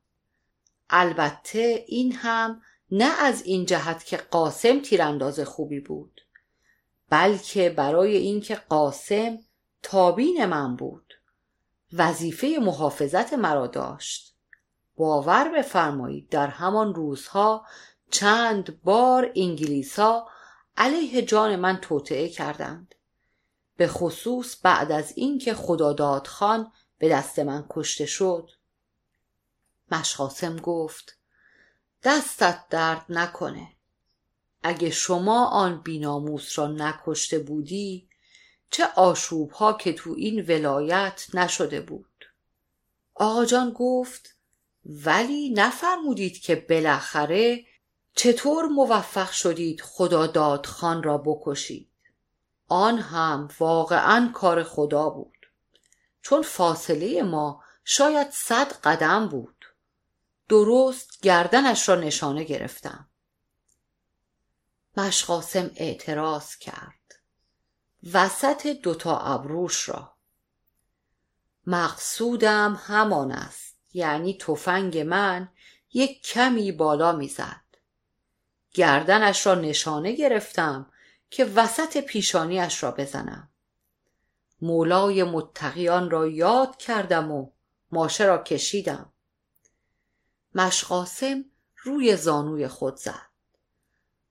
[0.89, 2.61] البته این هم
[2.91, 6.21] نه از این جهت که قاسم تیرانداز خوبی بود
[7.09, 9.39] بلکه برای اینکه قاسم
[9.83, 11.13] تابین من بود.
[11.93, 14.30] وظیفه محافظت مرا داشت.
[15.01, 17.65] باور بفرمایید در همان روزها
[18.11, 20.27] چند بار انگلیسا
[20.77, 22.95] علیه جان من توطعه کردند.
[23.77, 28.49] به خصوص بعد از اینکه خداداد خان به دست من کشته شد.
[29.91, 31.17] مشقاسم گفت
[32.03, 33.67] دستت درد نکنه.
[34.63, 38.09] اگه شما آن بیناموس را نکشته بودی
[38.69, 42.25] چه آشوب ها که تو این ولایت نشده بود؟
[43.15, 44.40] آقا جان گفت
[44.86, 47.65] ولی نفرمودید که بالاخره
[48.15, 51.91] چطور موفق شدید خدا خان را بکشید.
[52.67, 55.47] آن هم واقعا کار خدا بود.
[56.21, 59.65] چون فاصله ما شاید صد قدم بود.
[60.49, 63.09] درست گردنش را نشانه گرفتم.
[64.97, 67.15] مشقاسم اعتراض کرد.
[68.13, 70.15] وسط دوتا ابروش را.
[71.67, 73.70] مقصودم همان است.
[73.93, 75.49] یعنی تفنگ من
[75.93, 77.61] یک کمی بالا می‌زد.
[78.73, 80.91] گردنش را نشانه گرفتم
[81.29, 83.49] که وسط پیشانیش را بزنم.
[84.61, 87.49] مولای متقیان را یاد کردم و
[87.91, 89.13] ماشه را کشیدم.
[90.55, 91.45] مشقاسم
[91.83, 93.29] روی زانوی خود زد.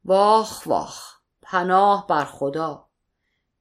[0.04, 2.86] واخ واخ پناه بر خدا.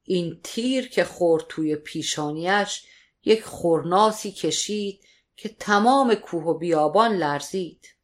[0.03, 2.85] این تیر که خورد توی پیشانیش
[3.25, 5.03] یک خورناسی کشید
[5.41, 7.95] که تمام کوه و بیابان لرزید.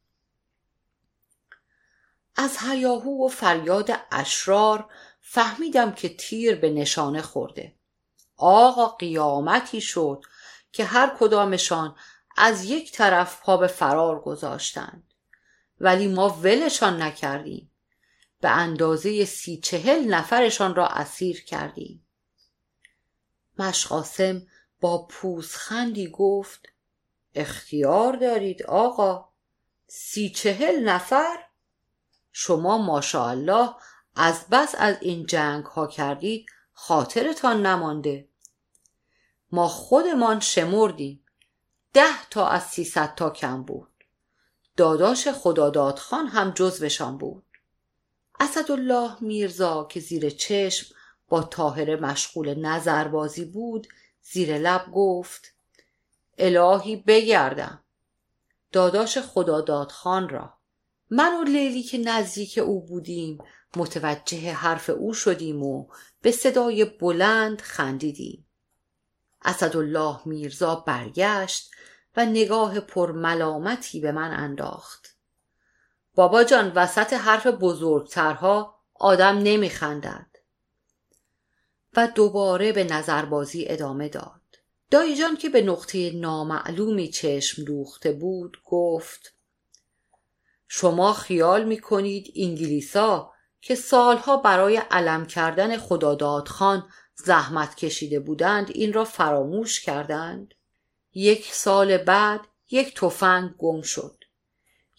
[2.36, 7.74] از هیاهو و فریاد اشرار فهمیدم که تیر به نشانه خورده.
[8.36, 10.22] آقا قیامتی شد
[10.72, 11.96] که هر کدامشان
[12.36, 15.14] از یک طرف پا به فرار گذاشتند.
[15.80, 17.70] ولی ما ولشان نکردیم.
[18.40, 22.06] به اندازه سی چهل نفرشان را اسیر کردیم.
[23.58, 24.42] مشقاسم
[24.80, 26.75] با پوزخندی گفت
[27.36, 29.28] اختیار دارید آقا.
[29.86, 31.38] سی چهل نفر.
[32.32, 33.74] شما ماشاءالله
[34.16, 38.28] از بس از این جنگ ها کردید خاطرتان نمانده.
[39.52, 41.24] ما خودمان شمردیم.
[41.92, 43.88] ده تا از سیصد تا کم بود.
[44.76, 47.44] داداش خان هم جزوشان بود.
[48.40, 50.94] اسدالله میرزا که زیر چشم
[51.28, 53.88] با تاهره مشغول نظربازی بود
[54.22, 55.55] زیر لب گفت
[56.38, 57.84] الهی بگردم.
[58.72, 59.18] داداش
[59.88, 60.58] خان را.
[61.10, 63.38] من و لیلی که نزدیک او بودیم
[63.76, 65.86] متوجه حرف او شدیم و
[66.22, 68.46] به صدای بلند خندیدیم.
[69.42, 71.70] اسدالله میرزا برگشت
[72.16, 75.16] و نگاه پرملامتی به من انداخت.
[76.14, 80.26] بابا جان وسط حرف بزرگترها آدم نمیخندد.
[81.96, 84.35] و دوباره به نظربازی ادامه داد.
[84.90, 89.34] دایی جان که به نقطه نامعلومی چشم دوخته بود گفت
[90.68, 95.76] شما خیال می‌کنید انگلیسا که سالها برای علم کردن
[96.46, 100.54] خان زحمت کشیده بودند این را فراموش کردند؟
[101.14, 104.24] یک سال بعد یک تفنگ گم شد.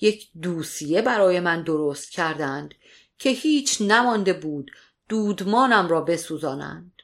[0.02, 2.74] یک دوسیه برای من درست کردند
[3.20, 4.72] که هیچ نمانده بود
[5.10, 6.97] دودمانم را بسوزانند.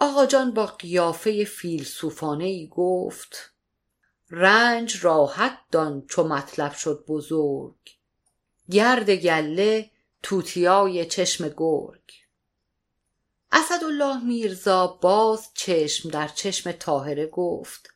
[0.00, 3.52] آقا جان با قیافه فیلسوفانه ای گفت
[4.30, 7.74] رنج راحت دان چو مطلب شد بزرگ.
[8.70, 9.90] گرد گله
[10.22, 12.12] توتیای چشم گرگ.
[13.52, 17.94] اسدالله میرزا باز چشم در چشم تاهره گفت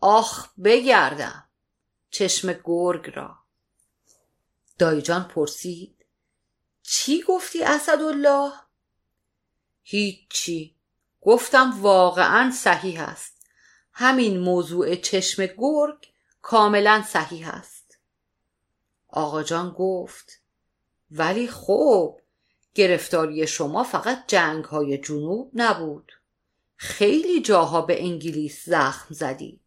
[0.00, 1.44] آخ بگردم
[2.10, 3.38] چشم گرگ را.
[4.78, 6.04] دایجان پرسید
[6.82, 8.52] چی گفتی اسدالله؟
[9.82, 10.81] هیچی.
[11.22, 13.46] گفتم واقعا صحیح است.
[13.92, 16.08] همین موضوع چشم گرگ
[16.42, 17.98] کاملا صحیح است.
[19.08, 20.40] آقا جان گفت
[21.10, 22.20] ولی خب
[22.74, 26.12] گرفتاری شما فقط جنگ های جنوب نبود.
[26.76, 29.60] خیلی جاها به انگلیس زخم زدید.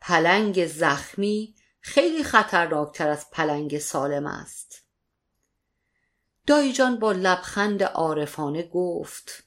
[0.00, 4.84] پلنگ زخمی خیلی خطرناکتر از پلنگ سالم است.
[6.46, 9.44] دایجان با لبخند عارفانه گفت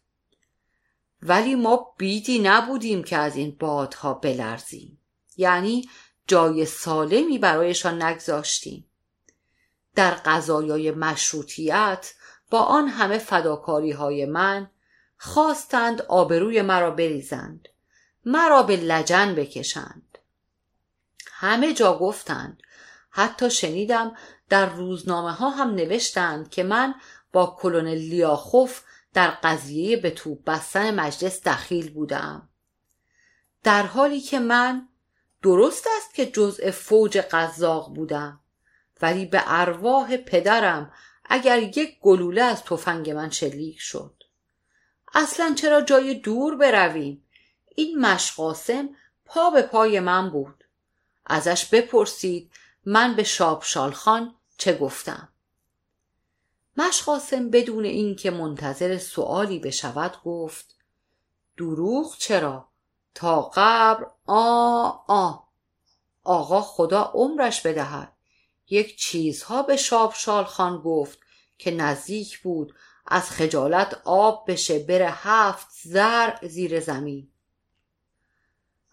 [1.28, 5.00] ولی ما بیدی نبودیم که از این بادها بلرزیم.
[5.38, 5.90] یعنی
[6.28, 8.86] جای سالمی برایشان نگذاشتیم.
[9.96, 12.14] در قضایای مشروطیت
[12.50, 14.70] با آن همه فداکاری های من
[15.18, 17.68] خواستند آبروی مرا بریزند.
[18.26, 20.18] مرا به لجن بکشند.
[21.32, 22.62] همه جا گفتند.
[23.10, 24.16] حتی شنیدم
[24.50, 26.96] در روزنامه ها هم نوشتند که من
[27.32, 28.82] با کلونل لیاخوف
[29.16, 32.50] در قضیه به توپ بستن مجلس دخیل بودم.
[33.64, 34.88] در حالی که من
[35.42, 38.40] درست است که جزء فوج قزاق بودم
[39.02, 40.92] ولی به ارواح پدرم
[41.26, 44.24] اگر یک گلوله از تفنگ من شلیک شد.
[45.14, 47.26] اصلا چرا جای دور برویم؟
[47.76, 48.90] این مشقاسم
[49.26, 50.64] پا به پای من بود.
[51.26, 52.52] ازش بپرسید
[52.86, 55.30] من به شابشالخان چه گفتم.
[56.78, 60.76] مشقاسم بدون اینکه منتظر سوالی بشود گفت
[61.58, 62.70] دروغ چرا؟
[63.16, 65.34] تا قبر آ آ.
[66.24, 68.14] آقا خدا عمرش بدهد.
[68.70, 71.20] یک چیزها به شابشال خان گفت
[71.58, 72.76] که نزدیک بود
[73.08, 77.32] از خجالت آب بشه بره هفت زر زیر زمین.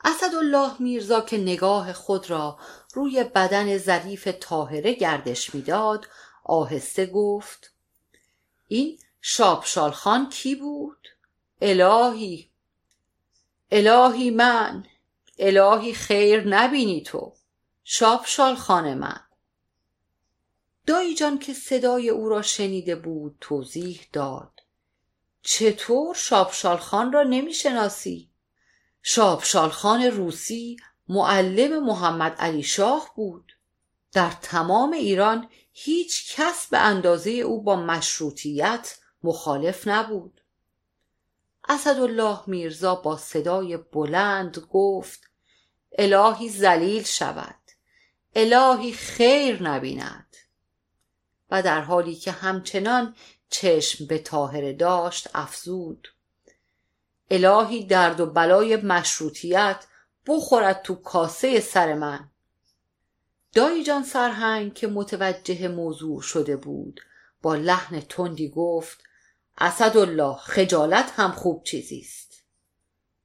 [0.04, 2.58] اسدالله میرزا که نگاه خود را
[2.94, 6.06] روی بدن ظریف طاهره گردش می‌داد
[6.44, 7.71] آهسته گفت
[8.72, 11.08] این شابشال خان کی بود؟
[11.60, 12.50] الهی
[13.70, 14.86] الهی من
[15.38, 17.34] الهی خیر نبینی تو
[17.84, 19.20] شابشال خان من.
[20.86, 24.60] دایی جان که صدای او را شنیده بود توضیح داد.
[25.42, 28.30] چطور شابشال خان را نمی‌شناسی؟
[29.02, 30.76] شابشال خان روسی
[31.08, 33.52] معلم محمد علی شاه بود.
[34.12, 40.40] در تمام ایران هیچ کس به اندازه او با مشروطیت مخالف نبود.
[41.68, 45.20] اسدالله میرزا با صدای بلند گفت
[45.98, 47.54] الهی زلیل شود
[48.34, 50.36] الهی خیر نبیند.
[51.50, 53.16] و در حالی که همچنان
[53.50, 56.08] چشم به طاهره داشت افزود.
[57.30, 59.86] الهی درد و بلای مشروطیت
[60.26, 62.31] بخورد تو کاسه سر من.
[63.54, 67.00] دایی جان سرهنگ که متوجه موضوع شده بود.
[67.42, 68.98] با لحن تندی گفت
[69.58, 72.32] اسدالله خجالت هم خوب چیزیست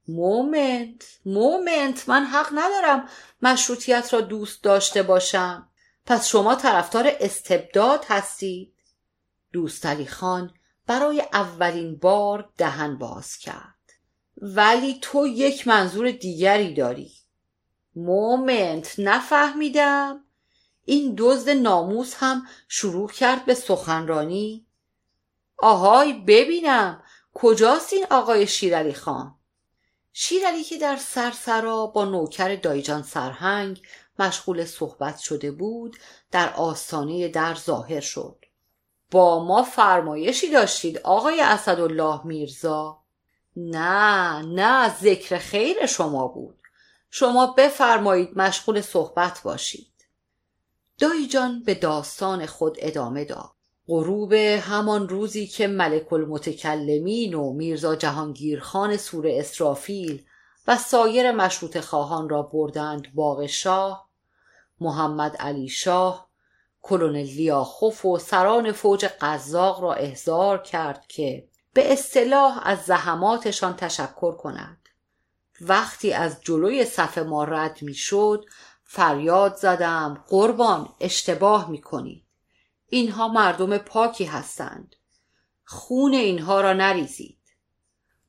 [0.08, 3.10] مومنت مومنت من حق ندارم
[3.42, 5.70] مشروطیت را دوست داشته باشم.
[6.06, 8.74] پس شما طرفدار استبداد هستید.
[9.54, 10.54] دوستالی خان
[10.88, 13.94] برای اولین بار دهن باز کرد.
[14.38, 17.12] ولی تو یک منظور دیگری داری.
[17.98, 20.24] مومنت نفهمیدم.
[20.86, 24.66] این دزد ناموس هم شروع کرد به سخنرانی.
[25.58, 29.36] آهای ببینم کجاست این آقای شیرعلی خان؟
[30.14, 33.82] شیرعلی که در سرسرا با نوکر دایجان سرهنگ
[34.20, 35.98] مشغول صحبت شده بود
[36.32, 38.46] در آستانه در ظاهر شد.
[39.12, 43.04] با ما فرمایشی داشتید آقای اسدالله میرزا؟
[43.56, 46.57] نه نه ذکر خیر شما بود.
[47.10, 50.08] شما بفرمایید مشغول صحبت باشید.
[51.00, 53.58] دایی جان به داستان خود ادامه داد.
[53.88, 60.26] غروب همان روزی که ملک المتکلمین و میرزا جهانگیرخان سور اسرافیل
[60.68, 64.10] و سایر مشروط خواهان را بردند باغ شاه
[64.80, 66.28] محمد علی شاه
[66.82, 74.36] کلونل لیاخوف و سران فوج قزاق را احضار کرد که به اصطلاح از زحماتشان تشکر
[74.36, 74.77] کند
[75.62, 78.46] وقتی از جلوی صف ما رد می‌شد
[78.84, 82.26] فریاد زدم قربان اشتباه می‌کنی.
[82.90, 84.96] اینها مردم پاکی هستند.
[85.66, 87.38] خون اینها را نریزید.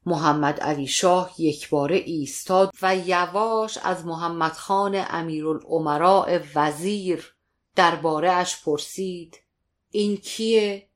[0.06, 7.34] محمد علی شاه یک باره ایستاد و یواش از محمد خان امیرالعمراء وزیر
[7.76, 9.40] درباره اش پرسید
[9.90, 10.88] این کیه؟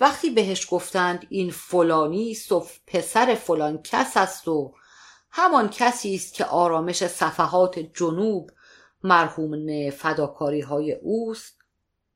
[0.00, 4.74] وقتی بهش گفتند این فلانی است و پسر فلان کس است و
[5.30, 8.50] همان کسی است که آرامش صفحات جنوب
[9.02, 11.58] مرحوم فداکاری های اوست.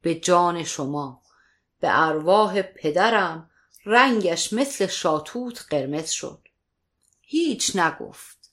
[0.03, 1.23] به جان شما
[1.81, 3.51] به ارواح پدرم
[3.85, 6.49] رنگش مثل شاتوت قرمز شد.
[7.21, 8.53] هیچ نگفت.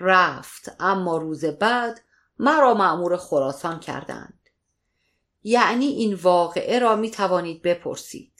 [0.00, 2.00] رفت اما روز بعد
[2.38, 4.48] مرا معمور خراسان کردند.
[5.42, 8.32] یعنی این واقعه را می توانید بپرسید.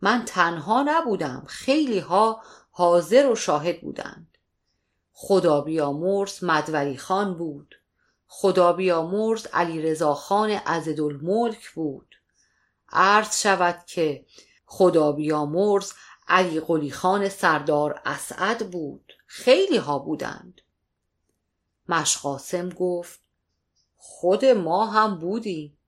[0.00, 4.35] من تنها نبودم خیلی ها حاضر و شاهد بودند.
[5.18, 7.74] خدا بیامرز مدوری خان بود.
[8.28, 12.14] خدا بیامرز علی رضا خان عزدالملک بود.
[12.88, 14.26] عرض شود که
[14.66, 15.92] خدا بیامرز
[16.28, 19.12] علی قلی خان سردار اسعد بود.
[19.26, 20.60] خیلی ها بودند.
[21.88, 23.20] مشقاسم گفت
[23.96, 25.78] خود ما هم بودیم.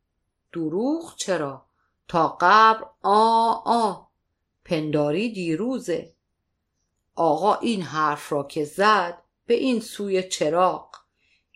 [0.52, 1.64] دروغ چرا؟
[2.08, 4.02] تا قبر آ آ.
[4.64, 6.14] پنداری دیروزه.
[7.18, 10.88] آقا این حرف را که زد به این سوی چراغ.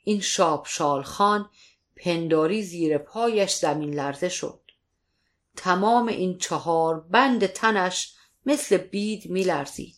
[0.04, 1.50] این شابشال خان
[1.96, 4.60] پنداری زیر پایش زمین لرزه شد.
[5.56, 8.14] تمام این چهار بند تنش
[8.46, 9.96] مثل بید میلرزید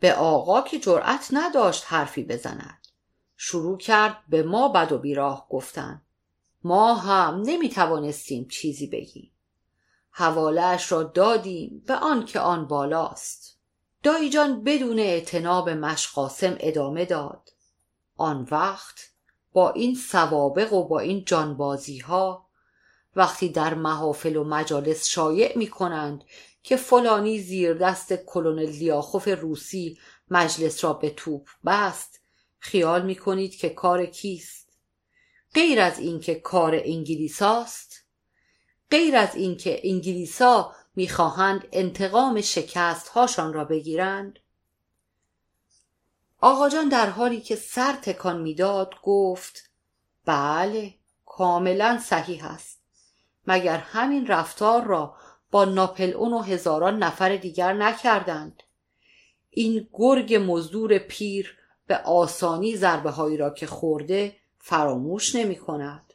[0.00, 2.86] به آقا که جرأت نداشت حرفی بزند.
[3.36, 6.02] شروع کرد به ما بد و بیراه گفتن.
[6.64, 9.32] ما هم نمی توانستیم چیزی بگیم.
[10.10, 13.51] حوالهاش را دادیم به آن که آن بالاست.
[14.02, 17.52] دایی جان بدون اعتناب مشقاسم ادامه داد.
[18.16, 19.10] آن وقت
[19.52, 22.46] با این سوابق و با این جانبازی ها
[23.16, 26.24] وقتی در محافل و مجالس شایع می کنند
[26.62, 29.98] که فلانی زیر دست کلونل لیاخوف روسی
[30.30, 32.20] مجلس را به توپ بست
[32.58, 34.68] خیال می کنید که کار کیست؟
[35.54, 38.04] غیر از اینکه کار انگلیساست
[38.90, 44.38] غیر از اینکه انگلیسا می‌خواهند انتقام شکست هاشان را بگیرند؟
[46.40, 49.70] آقا جان در حالی که سر تکان می‌داد گفت
[50.24, 50.94] بله
[51.26, 52.82] کاملا صحیح است.
[53.46, 55.16] مگر همین رفتار را
[55.50, 58.62] با ناپل اون و هزاران نفر دیگر نکردند؟
[59.50, 66.14] این گرگ مزدور پیر به آسانی ضربه هایی را که خورده فراموش نمی کند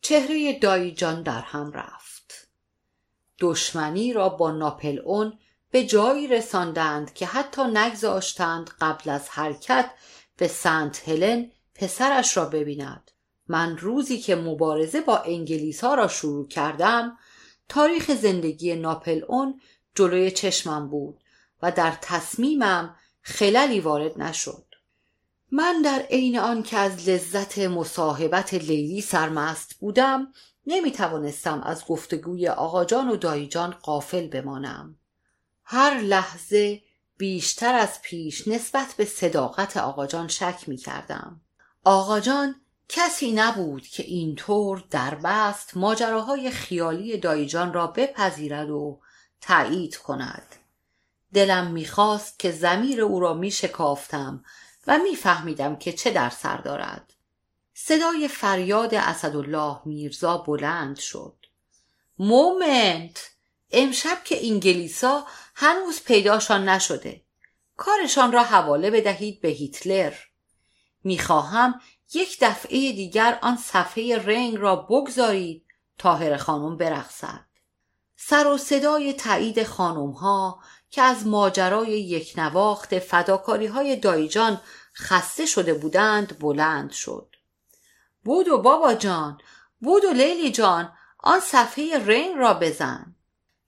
[0.00, 2.01] چهره دایی جان در هم رفت.
[3.42, 5.38] دشمنی را با ناپل اون
[5.70, 9.90] به جایی رساندند که حتی نگذاشتند قبل از حرکت
[10.36, 13.10] به سنت هلن پسرش را ببیند.
[13.48, 17.18] من روزی که مبارزه با انگلیس ها را شروع کردم
[17.68, 19.60] تاریخ زندگی ناپل اون
[19.94, 21.20] جلوی چشمم بود
[21.62, 24.64] و در تصمیمم خللی وارد نشد.
[25.50, 30.32] من در عین آن که از لذت مصاحبت لیلی سرمست بودم
[30.66, 34.96] نمی توانستم از گفتگوی آقاجان و دایجان قافل بمانم.
[35.64, 36.82] هر لحظه
[37.16, 41.40] بیشتر از پیش نسبت به صداقت آقاجان شک می کردم
[41.84, 42.54] آقاجان
[42.88, 49.00] کسی نبود که اینطور در بست ماجراهای خیالی دایجان را بپذیرد و
[49.40, 50.56] تایید کند.
[51.34, 54.44] دلم می‌خواست که زمیر او را میشکافتم
[54.86, 57.11] و میفهمیدم که چه در سر دارد.
[57.84, 61.36] صدای فریاد اسدالله میرزا بلند شد.
[62.18, 63.30] مومنت!
[63.70, 67.22] امشب که انگلیسا هنوز پیداشان نشده.
[67.76, 70.12] کارشان را حواله بدهید به هیتلر.
[71.04, 71.80] می‌خواهم
[72.14, 75.64] یک دفعه دیگر آن صفحه رنگ را بگذارید
[75.98, 77.44] تاهر خانم برقصد.
[78.16, 80.60] سر و صدای تایید خانم ها
[80.90, 84.60] که از ماجرای یک نواخت فداکاری های دایجان
[84.94, 87.31] خسته شده بودند بلند شد.
[88.24, 89.40] بودو بابا جان
[89.80, 93.14] بودو لیلی جان آن صفحه رنگ را بزن.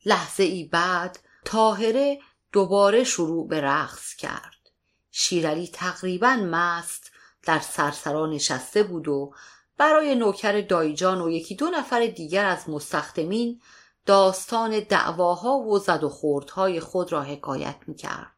[0.05, 2.21] لحظه ای بعد تاهره
[2.53, 4.71] دوباره شروع به رقص کرد.
[5.11, 7.11] شیرعلی تقریبا مست
[7.43, 9.35] در سرسرا نشسته بود و
[9.79, 13.61] برای نوکر دایجان و یکی دو نفر دیگر از مستخدمین
[14.07, 18.35] داستان دعواها و زد و خوردهای خود را حکایت می‌کرد.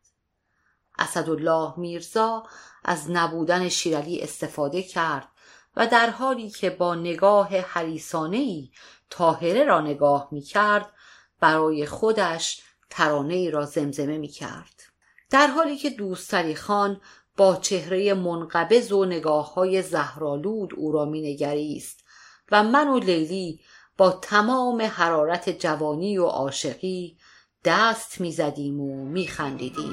[0.99, 2.47] اسدالله میرزا
[2.85, 5.29] از نبودن شیرعلی استفاده کرد.
[5.77, 8.71] و در حالی که با نگاه حریسانه ای
[9.11, 10.93] تاهره را نگاه می‌کرد
[11.41, 14.83] برای خودش ترانه ای را زمزمه می‌کرد.
[15.31, 17.01] در حالی که دوستری خان
[17.37, 22.05] با چهره منقبض و نگاه های زهرالود او را مینگریست
[22.53, 23.61] و من و لیلی
[23.97, 27.17] با تمام حرارت جوانی و عاشقی
[27.65, 29.93] دست می‌زدیم و میخندیدیم.